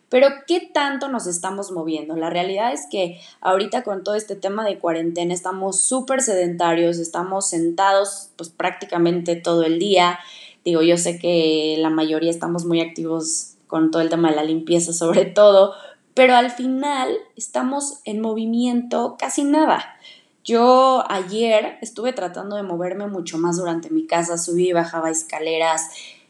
Pero 0.10 0.30
¿qué 0.48 0.62
tanto 0.74 1.10
nos 1.10 1.28
estamos 1.28 1.72
moviendo? 1.72 2.16
La 2.16 2.32
realidad 2.32 2.74
es 2.74 2.88
que 2.90 3.20
ahorita 3.42 3.84
con 3.84 4.04
todo 4.04 4.16
este 4.16 4.36
tema 4.36 4.66
de 4.66 4.80
cuarentena 4.80 5.34
estamos 5.34 5.82
súper 5.82 6.22
sedentarios, 6.22 6.98
estamos 6.98 7.50
sentados 7.50 8.32
pues 8.38 8.50
prácticamente 8.50 9.36
todo 9.36 9.64
el 9.64 9.78
día. 9.78 10.18
Digo, 10.66 10.82
yo 10.82 10.98
sé 10.98 11.20
que 11.20 11.76
la 11.78 11.90
mayoría 11.90 12.32
estamos 12.32 12.66
muy 12.66 12.82
activos 12.82 13.57
con 13.68 13.92
todo 13.92 14.02
el 14.02 14.10
tema 14.10 14.30
de 14.30 14.36
la 14.36 14.44
limpieza 14.44 14.94
sobre 14.94 15.26
todo, 15.26 15.74
pero 16.14 16.36
al 16.36 16.50
final 16.50 17.16
estamos 17.36 18.00
en 18.06 18.22
movimiento 18.22 19.16
casi 19.20 19.44
nada. 19.44 19.98
Yo 20.44 21.04
ayer 21.10 21.78
estuve 21.82 22.14
tratando 22.14 22.56
de 22.56 22.64
moverme 22.64 23.08
mucho 23.08 23.38
más 23.38 23.58
durante 23.58 23.90
mi 23.90 24.08
casa, 24.08 24.38
subí 24.38 24.70
y 24.70 24.74
bajaba 24.74 25.10
escaleras, 25.10 25.90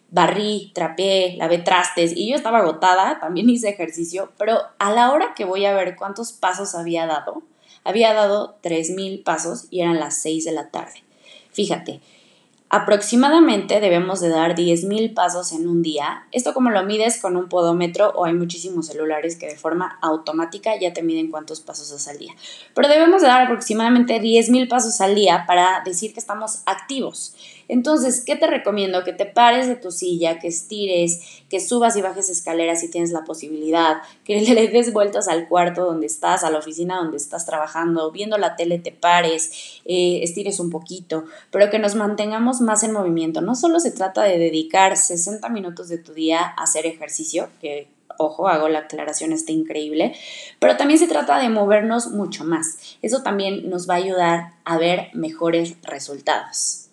barrí, 0.09 0.71
trapeé, 0.73 1.35
lavé 1.37 1.59
trastes 1.59 2.13
y 2.15 2.29
yo 2.29 2.35
estaba 2.35 2.59
agotada, 2.59 3.19
también 3.19 3.49
hice 3.49 3.69
ejercicio, 3.69 4.31
pero 4.37 4.59
a 4.79 4.91
la 4.91 5.11
hora 5.11 5.33
que 5.35 5.45
voy 5.45 5.65
a 5.65 5.73
ver 5.73 5.95
cuántos 5.95 6.33
pasos 6.33 6.75
había 6.75 7.05
dado, 7.05 7.43
había 7.83 8.13
dado 8.13 8.57
3.000 8.63 9.23
pasos 9.23 9.67
y 9.69 9.81
eran 9.81 9.99
las 9.99 10.21
6 10.21 10.45
de 10.45 10.51
la 10.51 10.71
tarde. 10.71 11.03
Fíjate, 11.51 12.01
Aproximadamente 12.69 13.79
debemos 13.79 14.19
de 14.19 14.27
dar 14.27 14.53
10.000 14.53 15.13
pasos 15.13 15.53
en 15.53 15.69
un 15.69 15.81
día. 15.81 16.27
Esto 16.33 16.53
como 16.53 16.69
lo 16.69 16.83
mides 16.83 17.21
con 17.21 17.37
un 17.37 17.47
podómetro 17.47 18.09
o 18.09 18.25
hay 18.25 18.33
muchísimos 18.33 18.87
celulares 18.87 19.37
que 19.37 19.47
de 19.47 19.55
forma 19.55 19.97
automática 20.01 20.77
ya 20.77 20.91
te 20.91 21.01
miden 21.01 21.31
cuántos 21.31 21.61
pasos 21.61 21.89
das 21.91 22.09
al 22.09 22.17
día. 22.17 22.33
Pero 22.73 22.89
debemos 22.89 23.21
de 23.21 23.29
dar 23.29 23.43
aproximadamente 23.43 24.21
10.000 24.21 24.67
pasos 24.67 24.99
al 24.99 25.15
día 25.15 25.45
para 25.47 25.81
decir 25.85 26.13
que 26.13 26.19
estamos 26.19 26.63
activos. 26.65 27.35
Entonces, 27.67 28.23
¿qué 28.25 28.35
te 28.35 28.47
recomiendo? 28.47 29.03
Que 29.03 29.13
te 29.13 29.25
pares 29.25 29.67
de 29.67 29.75
tu 29.75 29.91
silla, 29.91 30.39
que 30.39 30.47
estires, 30.47 31.19
que 31.49 31.59
subas 31.59 31.95
y 31.95 32.01
bajes 32.01 32.29
escaleras 32.29 32.81
si 32.81 32.89
tienes 32.89 33.11
la 33.11 33.23
posibilidad, 33.23 33.97
que 34.23 34.39
le 34.53 34.67
des 34.67 34.93
vueltas 34.93 35.27
al 35.27 35.47
cuarto 35.47 35.85
donde 35.85 36.07
estás, 36.07 36.43
a 36.43 36.49
la 36.49 36.59
oficina 36.59 36.97
donde 36.97 37.17
estás 37.17 37.45
trabajando, 37.45 38.11
viendo 38.11 38.37
la 38.37 38.55
tele 38.55 38.79
te 38.79 38.91
pares, 38.91 39.81
eh, 39.85 40.19
estires 40.23 40.59
un 40.59 40.69
poquito, 40.69 41.25
pero 41.51 41.69
que 41.69 41.79
nos 41.79 41.95
mantengamos 41.95 42.61
más 42.61 42.83
en 42.83 42.93
movimiento. 42.93 43.41
No 43.41 43.55
solo 43.55 43.79
se 43.79 43.91
trata 43.91 44.23
de 44.23 44.37
dedicar 44.37 44.97
60 44.97 45.49
minutos 45.49 45.89
de 45.89 45.97
tu 45.97 46.13
día 46.13 46.41
a 46.41 46.63
hacer 46.63 46.85
ejercicio, 46.85 47.49
que 47.61 47.89
ojo, 48.17 48.47
hago 48.47 48.67
la 48.67 48.79
aclaración, 48.79 49.31
está 49.31 49.51
increíble, 49.51 50.15
pero 50.59 50.77
también 50.77 50.99
se 50.99 51.07
trata 51.07 51.39
de 51.39 51.49
movernos 51.49 52.11
mucho 52.11 52.43
más. 52.43 52.77
Eso 53.01 53.21
también 53.21 53.69
nos 53.69 53.89
va 53.89 53.95
a 53.95 53.97
ayudar 53.97 54.53
a 54.65 54.77
ver 54.77 55.09
mejores 55.13 55.75
resultados. 55.83 56.86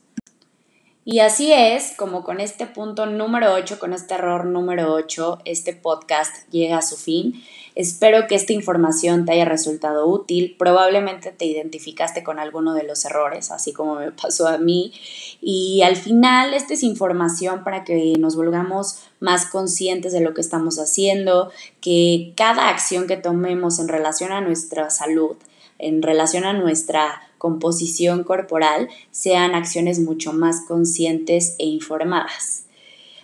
Y 1.06 1.18
así 1.18 1.52
es 1.52 1.92
como 1.98 2.24
con 2.24 2.40
este 2.40 2.64
punto 2.66 3.04
número 3.04 3.52
8, 3.52 3.78
con 3.78 3.92
este 3.92 4.14
error 4.14 4.46
número 4.46 4.94
8, 4.94 5.40
este 5.44 5.74
podcast 5.74 6.34
llega 6.50 6.78
a 6.78 6.82
su 6.82 6.96
fin. 6.96 7.44
Espero 7.74 8.26
que 8.26 8.36
esta 8.36 8.54
información 8.54 9.26
te 9.26 9.32
haya 9.32 9.44
resultado 9.44 10.06
útil. 10.06 10.56
Probablemente 10.58 11.30
te 11.30 11.44
identificaste 11.44 12.24
con 12.24 12.38
alguno 12.38 12.72
de 12.72 12.84
los 12.84 13.04
errores, 13.04 13.50
así 13.50 13.74
como 13.74 13.96
me 13.96 14.12
pasó 14.12 14.48
a 14.48 14.56
mí. 14.56 14.94
Y 15.42 15.82
al 15.82 15.96
final, 15.96 16.54
esta 16.54 16.72
es 16.72 16.82
información 16.82 17.64
para 17.64 17.84
que 17.84 18.14
nos 18.18 18.34
volvamos 18.34 19.00
más 19.20 19.44
conscientes 19.44 20.14
de 20.14 20.20
lo 20.20 20.32
que 20.32 20.40
estamos 20.40 20.78
haciendo, 20.78 21.50
que 21.82 22.32
cada 22.34 22.70
acción 22.70 23.06
que 23.06 23.18
tomemos 23.18 23.78
en 23.78 23.88
relación 23.88 24.32
a 24.32 24.40
nuestra 24.40 24.88
salud, 24.88 25.36
en 25.78 26.00
relación 26.00 26.44
a 26.44 26.54
nuestra 26.54 27.28
composición 27.44 28.24
corporal 28.24 28.88
sean 29.10 29.54
acciones 29.54 30.00
mucho 30.00 30.32
más 30.32 30.62
conscientes 30.66 31.56
e 31.58 31.66
informadas. 31.66 32.64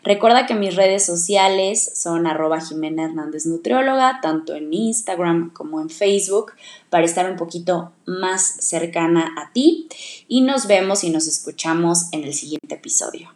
Recuerda 0.02 0.44
que 0.44 0.52
mis 0.52 0.76
redes 0.76 1.06
sociales 1.06 1.90
son 1.94 2.26
arroba 2.26 2.60
Jimena 2.60 3.06
Hernández 3.06 3.46
Nutrióloga, 3.46 4.18
tanto 4.20 4.54
en 4.54 4.74
Instagram 4.74 5.54
como 5.54 5.80
en 5.80 5.88
Facebook, 5.88 6.52
para 6.90 7.06
estar 7.06 7.30
un 7.30 7.38
poquito 7.38 7.92
más 8.04 8.42
cercana 8.42 9.32
a 9.38 9.54
ti. 9.54 9.88
Y 10.28 10.42
nos 10.42 10.66
vemos 10.66 11.02
y 11.02 11.08
nos 11.08 11.26
escuchamos 11.26 12.12
en 12.12 12.24
el 12.24 12.34
siguiente 12.34 12.74
episodio. 12.74 13.30